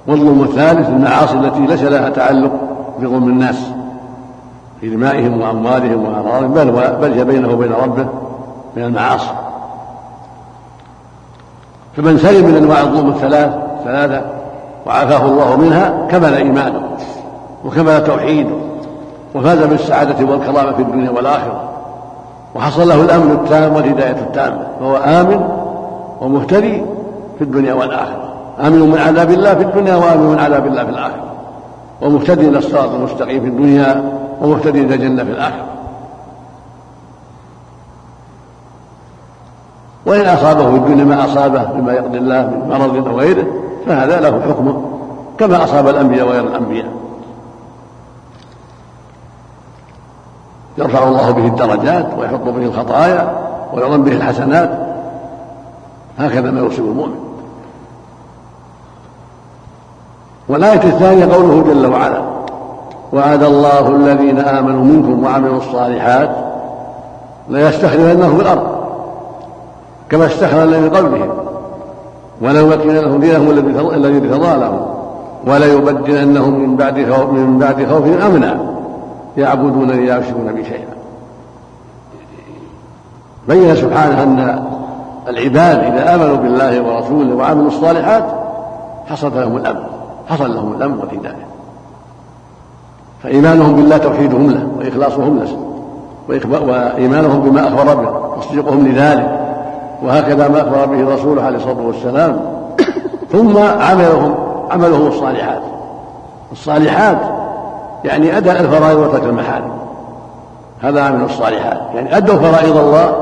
والظلم 0.07 0.43
الثالث 0.43 0.88
المعاصي 0.88 1.35
التي 1.35 1.61
ليس 1.61 1.83
لها 1.83 2.09
تعلق 2.09 2.53
بظلم 2.99 3.29
الناس 3.29 3.57
في 4.81 4.90
دمائهم 4.90 5.40
وأموالهم 5.40 6.05
وأعراضهم 6.05 6.55
بل 6.55 6.71
بل 7.01 7.12
هي 7.12 7.25
بينه 7.25 7.53
وبين 7.53 7.73
ربه 7.73 8.07
من 8.77 8.85
المعاصي. 8.85 9.31
فمن 11.97 12.19
سلم 12.19 12.47
من 12.47 12.57
أنواع 12.57 12.81
الظلم 12.81 13.09
الثلاث 13.09 13.63
ثلاثة 13.85 14.23
وعافاه 14.87 15.25
الله 15.27 15.57
منها 15.57 16.07
كمل 16.11 16.35
إيمانه 16.35 16.83
وكمل 17.64 18.05
توحيده 18.05 18.51
وفاز 19.35 19.59
بالسعادة 19.59 20.27
والكرامة 20.31 20.73
في 20.73 20.83
الدنيا 20.83 21.11
والآخرة 21.11 21.70
وحصل 22.55 22.88
له 22.88 23.01
الأمن 23.01 23.31
التام 23.31 23.77
والهداية 23.77 24.11
التامة 24.11 24.66
فهو 24.81 24.97
آمن 24.97 25.49
ومهتدي 26.20 26.83
في 27.38 27.44
الدنيا 27.44 27.75
والآخرة. 27.75 28.35
آمن 28.61 28.79
من 28.79 28.99
عذاب 28.99 29.31
الله 29.31 29.55
في 29.55 29.62
الدنيا 29.62 29.97
وآمن 29.97 30.27
من 30.27 30.38
عذاب 30.38 30.66
الله 30.66 30.85
في 30.85 30.90
الآخرة. 30.90 31.25
ومهتدي 32.03 32.49
إلى 32.49 32.59
الصراط 32.59 32.90
المستقيم 32.90 33.40
في 33.40 33.47
الدنيا 33.49 34.12
ومهتدي 34.40 34.81
إلى 34.81 34.94
الجنة 34.94 35.25
في 35.25 35.31
الآخرة. 35.31 35.64
وإن 40.07 40.27
أصابه 40.27 40.70
في 40.70 40.77
الدنيا 40.77 41.05
ما 41.05 41.25
أصابه 41.25 41.64
بما 41.64 41.92
يقضي 41.92 42.18
الله 42.18 42.42
من 42.42 42.68
مرض 42.68 43.09
أو 43.09 43.18
غيره 43.18 43.47
فهذا 43.87 44.20
له 44.20 44.40
حكمه 44.40 44.83
كما 45.38 45.64
أصاب 45.64 45.88
الأنبياء 45.88 46.27
وغير 46.27 46.44
الأنبياء. 46.44 46.87
يرفع 50.79 51.09
الله 51.09 51.31
به 51.31 51.47
الدرجات 51.47 52.07
ويحط 52.18 52.40
به 52.40 52.62
الخطايا 52.62 53.33
ويعظم 53.73 54.03
به 54.03 54.12
الحسنات. 54.12 54.70
هكذا 56.18 56.51
ما 56.51 56.61
يصيب 56.61 56.85
المؤمن. 56.85 57.25
والآية 60.49 60.85
الثانية 60.85 61.35
قوله 61.35 61.62
جل 61.62 61.87
وعلا 61.87 62.23
وعد 63.12 63.42
الله 63.42 63.88
الذين 63.88 64.38
آمنوا 64.38 64.85
منكم 64.85 65.25
وعملوا 65.25 65.57
الصالحات 65.57 66.31
ليستخلفنهم 67.49 68.37
في 68.37 68.42
الأرض 68.42 68.66
كما 70.09 70.27
استخلف 70.27 70.55
الذين 70.55 70.90
قبلهم. 70.90 71.43
وليمكن 72.40 72.94
لهم 72.94 73.20
دينهم 73.20 73.51
الذي 73.94 74.16
ارتضى 74.16 74.61
لهم 74.61 74.87
وليبدلنهم 75.47 76.61
من 76.61 76.77
بعد 76.77 77.12
خوف 77.12 77.31
من 77.31 77.59
بعد 77.59 77.87
خوفهم 77.87 78.20
أمنا. 78.20 78.61
يعبدونني 79.37 80.07
لا 80.07 80.18
يشركون 80.18 80.53
بي 80.53 80.64
شيئا. 80.64 80.94
بين 83.49 83.77
سبحانه 83.77 84.23
أن 84.23 84.64
العباد 85.29 85.79
إذا 85.79 86.14
آمنوا 86.14 86.37
بالله 86.37 86.83
ورسوله 86.83 87.35
وعملوا 87.35 87.68
الصالحات 87.68 88.25
حصل 89.07 89.40
لهم 89.40 89.57
الأمن. 89.57 89.85
حصل 90.29 90.55
لهم 90.55 90.73
الأمن 90.73 90.99
والهدايه 90.99 91.47
فإيمانهم 93.23 93.77
بالله 93.77 93.97
توحيدهم 93.97 94.51
له 94.51 94.68
وإخلاصهم 94.79 95.38
له 95.38 95.49
وإيمانهم 96.68 97.40
بما 97.40 97.68
أخبر 97.68 97.94
به 97.94 98.11
وتصديقهم 98.11 98.87
لذلك. 98.87 99.43
وهكذا 100.05 100.49
ما 100.49 100.61
أخبر 100.61 100.87
به 100.87 101.14
رسوله 101.14 101.43
عليه 101.43 101.57
الصلاة 101.57 101.81
والسلام. 101.81 102.40
ثم 103.33 103.59
عملهم 103.59 104.35
عملهم 104.71 105.07
الصالحات. 105.07 105.62
الصالحات 106.53 107.19
يعني 108.05 108.38
اداء 108.38 108.61
الفرائض 108.61 108.99
وترك 108.99 109.23
المحارم. 109.23 109.71
هذا 110.83 111.03
عمل 111.03 111.25
الصالحات. 111.25 111.81
يعني 111.95 112.17
ادوا 112.17 112.37
فرائض 112.37 112.77
الله 112.77 113.12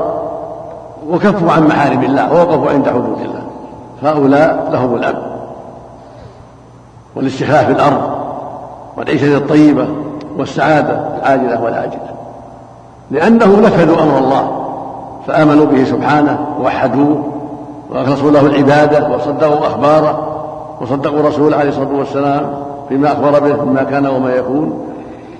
وكفوا 1.09 1.51
عن 1.51 1.67
محارم 1.67 2.03
الله 2.03 2.33
ووقفوا 2.33 2.69
عند 2.69 2.87
حدود 2.89 3.19
الله. 3.21 3.41
فهؤلاء 4.01 4.69
لهم 4.71 4.95
الأمن 4.95 5.21
والاستخلاف 7.15 7.65
في 7.65 7.71
الأرض 7.71 8.01
والعيشة 8.97 9.37
الطيبة 9.37 9.87
والسعادة 10.37 10.99
العاجلة 11.17 11.63
والآجلة. 11.63 12.13
لأنهم 13.11 13.61
نفذوا 13.61 14.03
أمر 14.03 14.17
الله. 14.17 14.62
فآمنوا 15.27 15.65
به 15.65 15.83
سبحانه 15.83 16.47
ووحدوه 16.59 17.23
وأخلصوا 17.89 18.31
له 18.31 18.45
العبادة 18.45 19.15
وصدقوا 19.15 19.67
أخباره 19.67 20.27
وصدقوا 20.81 21.21
رسوله 21.21 21.57
عليه 21.57 21.69
الصلاة 21.69 21.97
والسلام 21.97 22.53
فيما 22.89 23.11
أخبر 23.11 23.39
به 23.39 23.63
مما 23.63 23.83
كان 23.83 24.07
وما 24.07 24.33
يكون. 24.33 24.87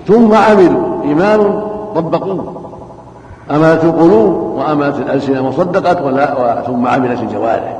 ثم 0.06 0.34
عملوا 0.34 1.02
إيمان 1.02 1.62
طبقوه. 1.94 2.54
أمانة 3.50 3.82
القلوب 3.82 4.34
وأمانة 4.56 4.96
الألسنة 4.96 5.48
وصدقت 5.48 6.02
ولا 6.02 6.62
ثم 6.66 6.86
عملت 6.86 7.20
الجوارح. 7.20 7.76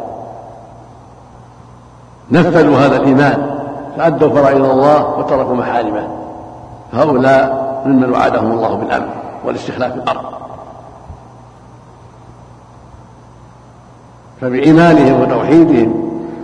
نفذوا 2.30 2.76
هذا 2.76 2.96
الإيمان 2.96 3.60
فأدوا 3.96 4.28
فرائض 4.28 4.64
الله 4.64 5.18
وتركوا 5.18 5.54
محارمه. 5.54 6.08
هؤلاء 6.92 7.64
ممن 7.86 8.10
وعدهم 8.10 8.52
الله 8.52 8.74
بالأمن 8.74 9.08
والاستخلاف 9.44 9.94
الأرض. 9.94 10.43
فبإيمانهم 14.44 15.20
وتوحيدهم 15.22 15.92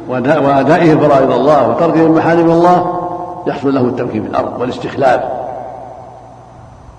وأدائهم 0.09 1.01
فرائض 1.01 1.33
الله 1.33 1.69
وتركهم 1.69 2.15
محارم 2.15 2.51
الله 2.51 3.01
يحصل 3.47 3.75
له 3.75 3.81
التمكين 3.81 4.23
في 4.23 4.29
الأرض 4.29 4.61
والاستخلاف 4.61 5.23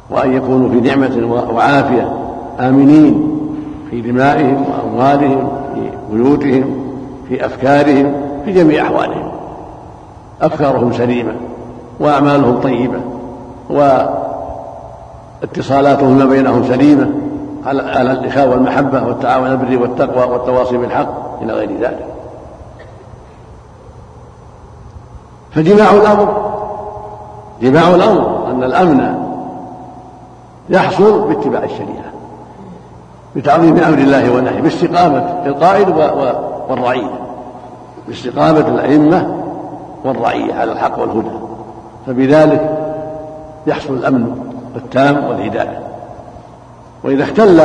وأن 0.10 0.34
يكونوا 0.34 0.70
في 0.70 0.80
نعمة 0.80 1.46
وعافية 1.54 2.14
آمنين 2.60 3.40
في 3.90 4.02
دمائهم 4.02 4.66
وأموالهم 4.70 5.52
في 5.76 5.82
بيوتهم 6.12 6.76
في 7.30 7.46
أفكارهم 7.46 8.14
في 8.46 8.52
جميع 8.52 8.84
أحوالهم. 8.84 9.32
أفكارهم 10.42 10.94
سليمة 10.94 11.34
وأعمالهم 12.00 12.60
طيبة 12.60 13.00
واتصالاتهم 15.44 16.18
ما 16.18 16.26
بينهم 16.26 16.64
سليمة 16.64 17.10
على 17.66 18.12
الإخاء 18.12 18.48
والمحبة 18.48 19.04
والتعاون 19.04 19.48
البر 19.48 19.82
والتقوى 19.82 20.34
والتواصي 20.34 20.78
بالحق 20.78 21.42
إلى 21.42 21.54
غير 21.54 21.70
ذلك. 21.82 22.06
فجماع 25.52 25.92
الأمر 25.92 26.52
جماع 27.62 27.96
الأمر 27.96 28.48
أن 28.52 28.64
الأمن 28.64 29.16
يحصل 30.70 31.28
باتباع 31.28 31.64
الشريعة 31.64 32.12
بتعظيم 33.36 33.78
أمر 33.78 33.98
الله 33.98 34.32
ونهيه 34.32 34.62
باستقامة 34.62 35.44
القائد 35.46 35.90
والرعية 36.70 37.20
باستقامة 38.08 38.68
الأئمة 38.68 39.44
والرعية 40.06 40.54
على 40.54 40.72
الحق 40.72 41.00
والهدى. 41.00 41.38
فبذلك 42.08 42.78
يحصل 43.68 43.94
الأمن 43.94 44.52
التام 44.76 45.26
والهداية. 45.26 45.91
وإذا 47.04 47.24
اختل 47.24 47.60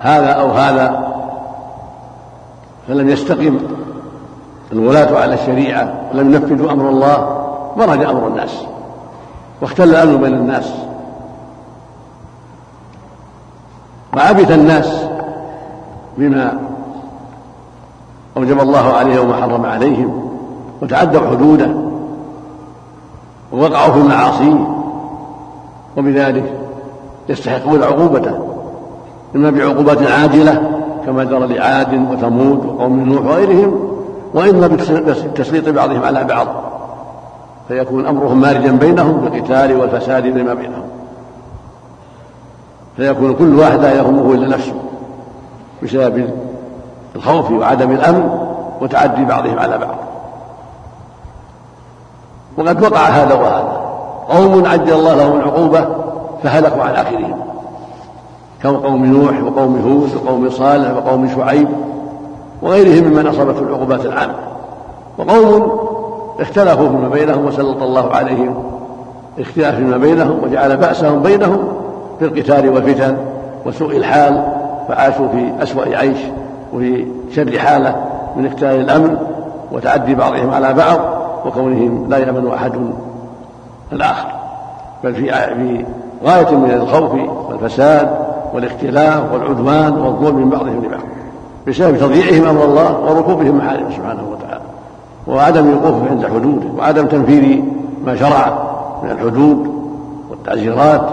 هذا 0.00 0.30
أو 0.30 0.50
هذا 0.50 1.06
فلم 2.88 3.08
يستقم 3.08 3.58
الولاة 4.72 5.20
على 5.20 5.34
الشريعة 5.34 5.94
ولم 6.14 6.34
ينفذوا 6.34 6.72
أمر 6.72 6.88
الله 6.88 7.42
مرج 7.76 8.02
أمر 8.04 8.28
الناس 8.28 8.62
واختل 9.62 9.90
الأمر 9.90 10.16
بين 10.16 10.34
الناس. 10.34 10.72
وعبث 14.16 14.50
الناس 14.50 15.04
بما 16.18 16.58
أوجب 18.36 18.60
الله 18.60 18.92
عليهم 18.92 19.24
وما 19.30 19.42
حرم 19.42 19.66
عليهم 19.66 20.30
وتعدوا 20.82 21.30
حدوده 21.30 21.70
ووقعوا 23.52 23.92
في 23.92 23.98
المعاصي 23.98 24.56
وبذلك 25.96 26.65
يستحقون 27.28 27.82
عقوبته 27.82 28.38
إما 29.36 29.50
بعقوبات 29.50 30.02
عاجلة 30.02 30.82
كما 31.06 31.24
جرى 31.24 31.46
لعاد 31.46 32.10
وثمود 32.12 32.66
وقوم 32.66 33.00
نوح 33.00 33.26
وغيرهم 33.26 33.96
وإما 34.34 34.66
بتسليط 34.66 35.68
بعضهم 35.68 36.04
على 36.04 36.24
بعض. 36.24 36.46
فيكون 37.68 38.06
أمرهم 38.06 38.40
مارجا 38.40 38.70
بينهم 38.70 39.12
بالقتال 39.12 39.76
والفساد 39.80 40.22
فيما 40.22 40.54
بينهم. 40.54 40.82
فيكون 42.96 43.34
كل 43.34 43.58
واحد 43.58 43.80
لا 43.80 43.94
يهمه 43.94 44.32
إلا 44.32 44.56
نفسه 44.56 44.74
بسبب 45.82 46.30
الخوف 47.16 47.50
وعدم 47.50 47.90
الأمن 47.90 48.30
وتعدي 48.80 49.24
بعضهم 49.24 49.58
على 49.58 49.78
بعض. 49.78 49.96
وقد 52.58 52.82
وقع 52.82 53.00
هذا 53.00 53.34
وهذا. 53.34 53.80
قوم 54.28 54.66
عجل 54.66 54.92
الله 54.92 55.14
لهم 55.14 55.36
العقوبة 55.36 56.05
فهلكوا 56.46 56.82
عن 56.82 56.94
آخرهم 56.94 57.36
كقوم 58.62 59.04
نوح 59.06 59.42
وقوم 59.42 59.76
هود 59.76 60.10
وقوم 60.16 60.50
صالح 60.50 60.96
وقوم 60.96 61.28
شعيب 61.28 61.68
وغيرهم 62.62 63.04
ممن 63.04 63.26
أصابته 63.26 63.58
العقوبات 63.58 64.06
العامة. 64.06 64.34
وقوم 65.18 65.78
اختلفوا 66.40 66.88
فيما 66.88 67.08
بينهم 67.08 67.46
وسلط 67.46 67.82
الله 67.82 68.10
عليهم. 68.12 68.54
اختلاف 69.38 69.74
فيما 69.74 69.96
بينهم 69.96 70.44
وجعل 70.44 70.76
بأسهم 70.76 71.22
بينهم 71.22 71.68
في 72.18 72.24
القتال 72.24 72.68
والفتن 72.68 73.16
وسوء 73.66 73.96
الحال. 73.96 74.44
فعاشوا 74.88 75.28
في 75.28 75.62
أسوأ 75.62 75.96
عيش 75.96 76.18
وفي 76.74 77.06
شر 77.30 77.58
حالة 77.58 77.96
من 78.36 78.46
اختلال 78.46 78.80
الأمن 78.80 79.16
وتعدي 79.72 80.14
بعضهم 80.14 80.50
على 80.50 80.74
بعض 80.74 81.00
وكونهم 81.46 82.06
لا 82.08 82.18
يأمن 82.18 82.50
أحد 82.54 82.72
الآخر. 83.92 84.28
بل 85.04 85.14
في 85.14 85.34
غاية 86.26 86.56
من 86.56 86.70
الخوف 86.70 87.12
والفساد 87.48 88.10
والاختلاف 88.54 89.32
والعدوان 89.32 89.92
والظلم 89.92 90.36
من 90.36 90.50
بعضهم 90.50 90.84
لبعض 90.84 91.00
بسبب 91.68 91.96
تضييعهم 91.96 92.48
أمر 92.48 92.64
الله 92.64 93.00
وركوبهم 93.00 93.56
محارمه 93.56 93.90
سبحانه 93.90 94.22
وتعالى 94.32 94.62
وعدم 95.26 95.68
الوقوف 95.68 96.10
عند 96.10 96.26
حدوده 96.26 96.66
وعدم 96.78 97.06
تنفيذ 97.06 97.62
ما 98.04 98.16
شرع 98.16 98.58
من 99.02 99.10
الحدود 99.10 99.76
والتعزيرات 100.30 101.08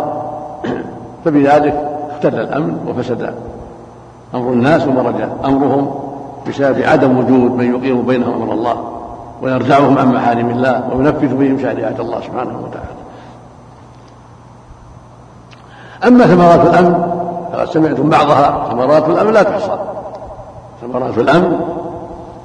فبذلك 1.26 1.90
اختل 2.12 2.40
الأمن 2.40 2.78
وفسد 2.88 3.34
أمر 4.36 4.54
الناس 4.54 4.88
ومرج 4.88 5.16
أمرهم 5.46 5.92
بسبب 6.48 6.82
عدم 6.82 7.18
وجود 7.18 7.52
من 7.52 7.76
يقيم 7.76 8.02
بينهم 8.02 8.42
أمر 8.42 8.54
الله 8.54 8.76
ويرجعهم 9.42 9.98
عن 9.98 10.14
محارم 10.14 10.50
الله 10.50 10.90
وينفذ 10.96 11.36
بهم 11.36 11.60
شريعة 11.60 11.96
الله 12.00 12.22
سبحانه 12.22 12.60
وتعالى. 12.64 13.03
أما 16.08 16.26
ثمرات 16.26 16.60
الأمن 16.60 16.94
فقد 17.54 17.68
سمعتم 17.68 18.10
بعضها 18.10 18.68
ثمرات 18.72 19.10
الأمن 19.10 19.34
لا 19.34 19.44
تحصى. 19.44 19.80
ثمرات 20.82 21.18
الأمن 21.18 21.60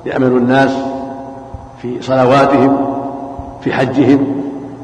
يأمن 0.07 0.27
الناس 0.27 0.71
في 1.83 2.03
صلواتهم 2.03 2.77
في 3.61 3.73
حجهم 3.73 4.27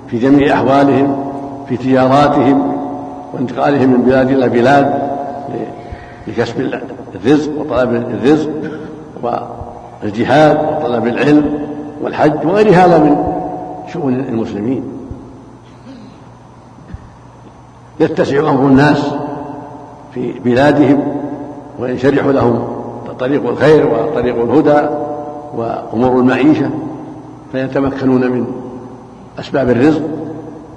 في 0.08 0.18
جميع 0.18 0.54
أحوالهم 0.54 1.24
في 1.68 1.76
تجاراتهم 1.76 2.76
وانتقالهم 3.32 3.90
من 3.90 4.02
بلاد 4.02 4.30
إلى 4.30 4.48
بلاد 4.48 4.94
لكسب 6.26 6.80
الرزق 7.14 7.60
وطلب 7.60 7.94
الرزق 7.94 8.50
والجهاد 10.02 10.58
وطلب 10.58 11.06
العلم 11.06 11.58
والحج 12.02 12.46
وغير 12.46 12.68
هذا 12.68 12.98
من 12.98 13.16
شؤون 13.92 14.14
المسلمين. 14.14 14.82
يتسع 18.00 18.50
أمر 18.50 18.66
الناس 18.66 19.06
في 20.14 20.32
بلادهم 20.32 21.16
وينشرح 21.78 22.26
لهم 22.26 22.74
طريق 23.18 23.48
الخير 23.48 23.86
وطريق 23.86 24.36
الهدى 24.42 24.88
وأمور 25.56 26.20
المعيشة 26.20 26.70
فيتمكنون 27.52 28.30
من 28.30 28.46
أسباب 29.38 29.70
الرزق 29.70 30.02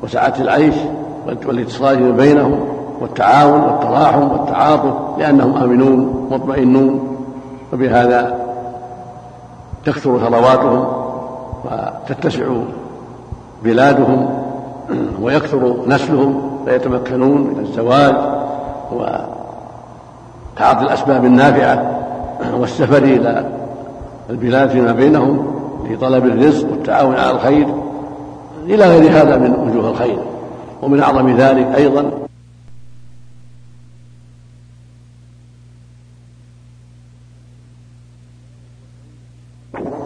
وسعة 0.03 0.33
العيش 0.39 0.75
والإتصال 1.45 2.11
بينهم 2.11 2.59
والتعاون 3.01 3.61
والتراحم 3.61 4.31
والتعاطف 4.31 5.19
لأنهم 5.19 5.57
آمنون 5.57 6.27
مطمئنون 6.31 7.17
وبهذا 7.73 8.39
تكثر 9.85 10.19
ثرواتهم 10.19 10.85
وتتسع 11.65 12.45
بلادهم 13.63 14.46
ويكثر 15.21 15.87
نسلهم 15.87 16.57
فيتمكنون 16.65 17.41
من 17.41 17.59
الزواج 17.59 18.15
وتعاطي 18.91 20.81
الأسباب 20.81 21.25
النافعة 21.25 21.99
والسفر 22.53 23.03
إلى 23.03 23.51
البلاد 24.29 24.69
فيما 24.69 24.91
بينهم 24.91 25.57
لطلب 25.89 26.25
الرزق 26.25 26.71
والتعاون 26.71 27.15
على 27.15 27.31
الخير. 27.31 27.67
إلى 28.65 28.85
غير 28.85 29.11
هذا 29.11 29.37
من 29.37 29.53
وجوه 29.53 29.89
الخير 29.89 30.19
ومن 30.81 30.99
أعظم 30.99 31.37
ذلك 31.37 31.75
أيضا. 31.75 32.11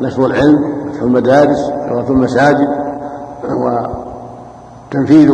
نشر 0.01 0.25
العلم 0.25 0.81
فتح 0.91 1.01
المدارس 1.01 1.69
كثرة 1.69 2.11
المساجد 2.11 2.67
وتنفيذ 4.91 5.31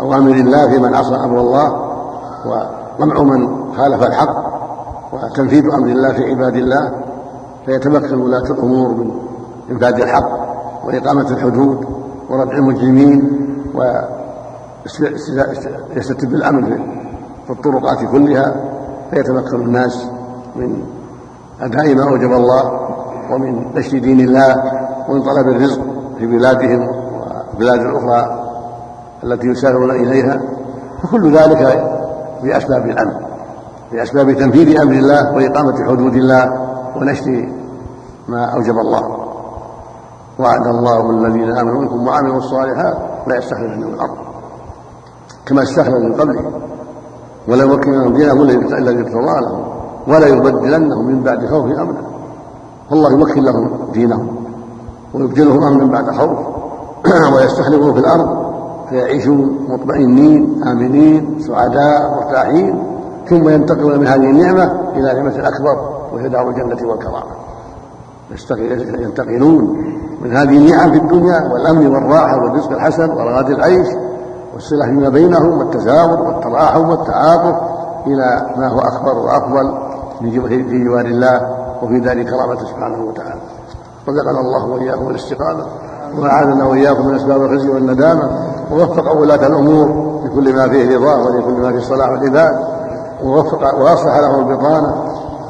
أوامر 0.00 0.30
الله 0.30 0.68
في 0.68 0.78
من 0.78 0.94
عصى 0.94 1.14
أمر 1.14 1.40
الله 1.40 1.72
وقمع 2.46 3.22
من 3.22 3.72
خالف 3.76 4.02
الحق 4.02 4.36
وتنفيذ 5.12 5.64
أمر 5.74 5.86
الله 5.86 6.12
في 6.12 6.30
عباد 6.30 6.56
الله 6.56 6.92
فيتمكن 7.66 8.20
ولاة 8.20 8.42
الأمور 8.50 8.88
من 8.88 9.10
إنفاذ 9.70 10.00
الحق 10.00 10.28
وإقامة 10.84 11.30
الحدود 11.30 11.84
وردع 12.30 12.52
المجرمين 12.52 13.46
ويستتب 15.94 16.34
الأمن 16.34 16.64
في 17.46 17.50
الطرقات 17.52 17.98
كلها 18.12 18.54
فيتمكن 19.10 19.56
الناس 19.60 20.04
من 20.56 20.82
أداء 21.60 21.94
ما 21.94 22.02
أوجب 22.10 22.32
الله 22.32 22.80
ومن 23.32 23.64
نشر 23.74 23.98
دين 23.98 24.20
الله 24.20 24.62
ومن 25.08 25.22
طلب 25.22 25.48
الرزق 25.48 25.80
في 26.18 26.26
بلادهم 26.26 26.88
وبلاد 27.54 27.80
الأخرى 27.80 28.37
التي 29.24 29.46
يسارعون 29.46 29.90
إليها 29.90 30.40
فكل 31.02 31.36
ذلك 31.36 31.90
بأسباب 32.42 32.86
الأمن 32.86 33.14
بأسباب 33.92 34.32
تنفيذ 34.32 34.80
أمر 34.80 34.92
الله 34.92 35.34
وإقامة 35.34 35.84
حدود 35.84 36.14
الله 36.14 36.52
ونشر 36.96 37.48
ما 38.28 38.44
أوجب 38.44 38.78
الله. 38.78 39.28
وعد 40.38 40.66
الله 40.66 41.10
الذين 41.10 41.50
آمنوا 41.56 41.80
منكم 41.80 42.06
وعملوا 42.06 42.36
الصالحات 42.36 42.96
لا 43.26 43.36
يستخلفنهم 43.36 43.94
الأرض 43.94 44.16
كما 45.46 45.62
استخلف 45.62 45.94
من 45.94 46.12
قبلهم 46.12 46.52
ولا 47.48 47.64
يمكننهم 47.64 48.12
دينهم 48.12 48.40
الذي 48.42 48.98
ارتضى 48.98 49.40
لهم 49.40 49.64
ولا 50.08 50.26
يبدلنهم 50.26 51.06
من 51.06 51.22
بعد 51.22 51.46
خوف 51.46 51.64
امنا 51.64 52.02
فالله 52.90 53.12
يمكن 53.12 53.42
لهم 53.42 53.78
دينهم 53.92 54.36
ويبدلهم 55.14 55.62
امنا 55.62 55.84
بعد 55.84 56.10
خوف 56.10 56.38
ويستخلفهم 57.34 57.94
في 57.94 58.00
الأرض. 58.00 58.47
فيعيشون 58.90 59.66
مطمئنين 59.68 60.62
آمنين 60.64 61.38
سعداء 61.40 62.10
مرتاحين 62.16 62.84
ثم 63.28 63.48
ينتقلون 63.48 63.98
من 63.98 64.06
هذه 64.06 64.30
النعمة 64.30 64.72
إلى 64.96 65.12
نعمة 65.12 65.48
أكبر 65.48 65.90
وهي 66.12 66.28
دار 66.28 66.48
الجنة 66.48 66.88
والكرامة. 66.88 67.38
ينتقلون 68.98 69.84
من 70.22 70.36
هذه 70.36 70.56
النعم 70.58 70.92
في 70.92 70.98
الدنيا 70.98 71.52
والأمن 71.52 71.86
والراحة 71.86 72.36
والرزق 72.42 72.70
الحسن 72.70 73.10
ورغد 73.10 73.50
العيش 73.50 73.88
والصلة 74.54 74.84
فيما 74.84 75.08
بينهم 75.08 75.58
والتزاور 75.58 76.20
والتراحم 76.20 76.88
والتعاطف 76.88 77.56
إلى 78.06 78.46
ما 78.56 78.68
هو 78.68 78.78
أكبر 78.78 79.18
وأفضل 79.18 79.78
في 80.68 80.84
جوار 80.84 81.06
الله 81.06 81.56
وفي 81.82 82.00
دار 82.00 82.22
كرامته 82.22 82.66
سبحانه 82.66 83.04
وتعالى. 83.04 83.40
رزقنا 84.08 84.40
الله 84.40 84.66
وإياكم 84.66 85.08
الاستقامة 85.08 85.64
وأعاذنا 86.18 86.64
وإياكم 86.64 87.06
من 87.06 87.14
أسباب 87.14 87.42
الخزي 87.42 87.68
والندامة. 87.68 88.30
ووفق 88.72 89.16
ولاة 89.16 89.46
الأمور 89.46 90.20
لكل 90.24 90.54
ما 90.54 90.68
فيه 90.68 90.96
رضاه 90.96 91.26
ولكل 91.26 91.52
ما 91.52 91.72
فيه 91.72 91.80
صلاح 91.80 92.08
العباد 92.08 92.58
ووفق 93.24 93.78
وأصلح 93.78 94.18
لهم 94.18 94.50
البطانة 94.50 94.94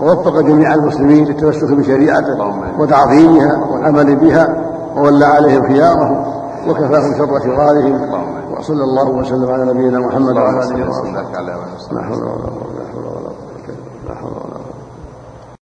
ووفق 0.02 0.40
جميع 0.40 0.74
المسلمين 0.74 1.24
للتمسك 1.24 1.70
بشريعته 1.70 2.54
وتعظيمها 2.78 3.64
والعمل 3.72 4.16
بها 4.16 4.56
وولى 4.96 5.24
عليهم 5.24 5.62
خيارهم 5.68 6.24
وكفاهم 6.68 7.14
شر 7.18 7.40
شرارهم. 7.40 8.00
وصلى 8.58 8.84
الله 8.84 9.08
وسلم 9.08 9.50
على 9.50 9.64
نبينا 9.64 9.98
محمد 9.98 10.36
وعلى 10.36 10.64
آله 10.64 10.88
وصحبه. 10.88 11.10
لا 11.92 12.02
حول 12.02 12.22
ولا 12.22 12.28
قوة 12.28 12.70
إلا 12.74 14.14
بالله. 14.14 14.47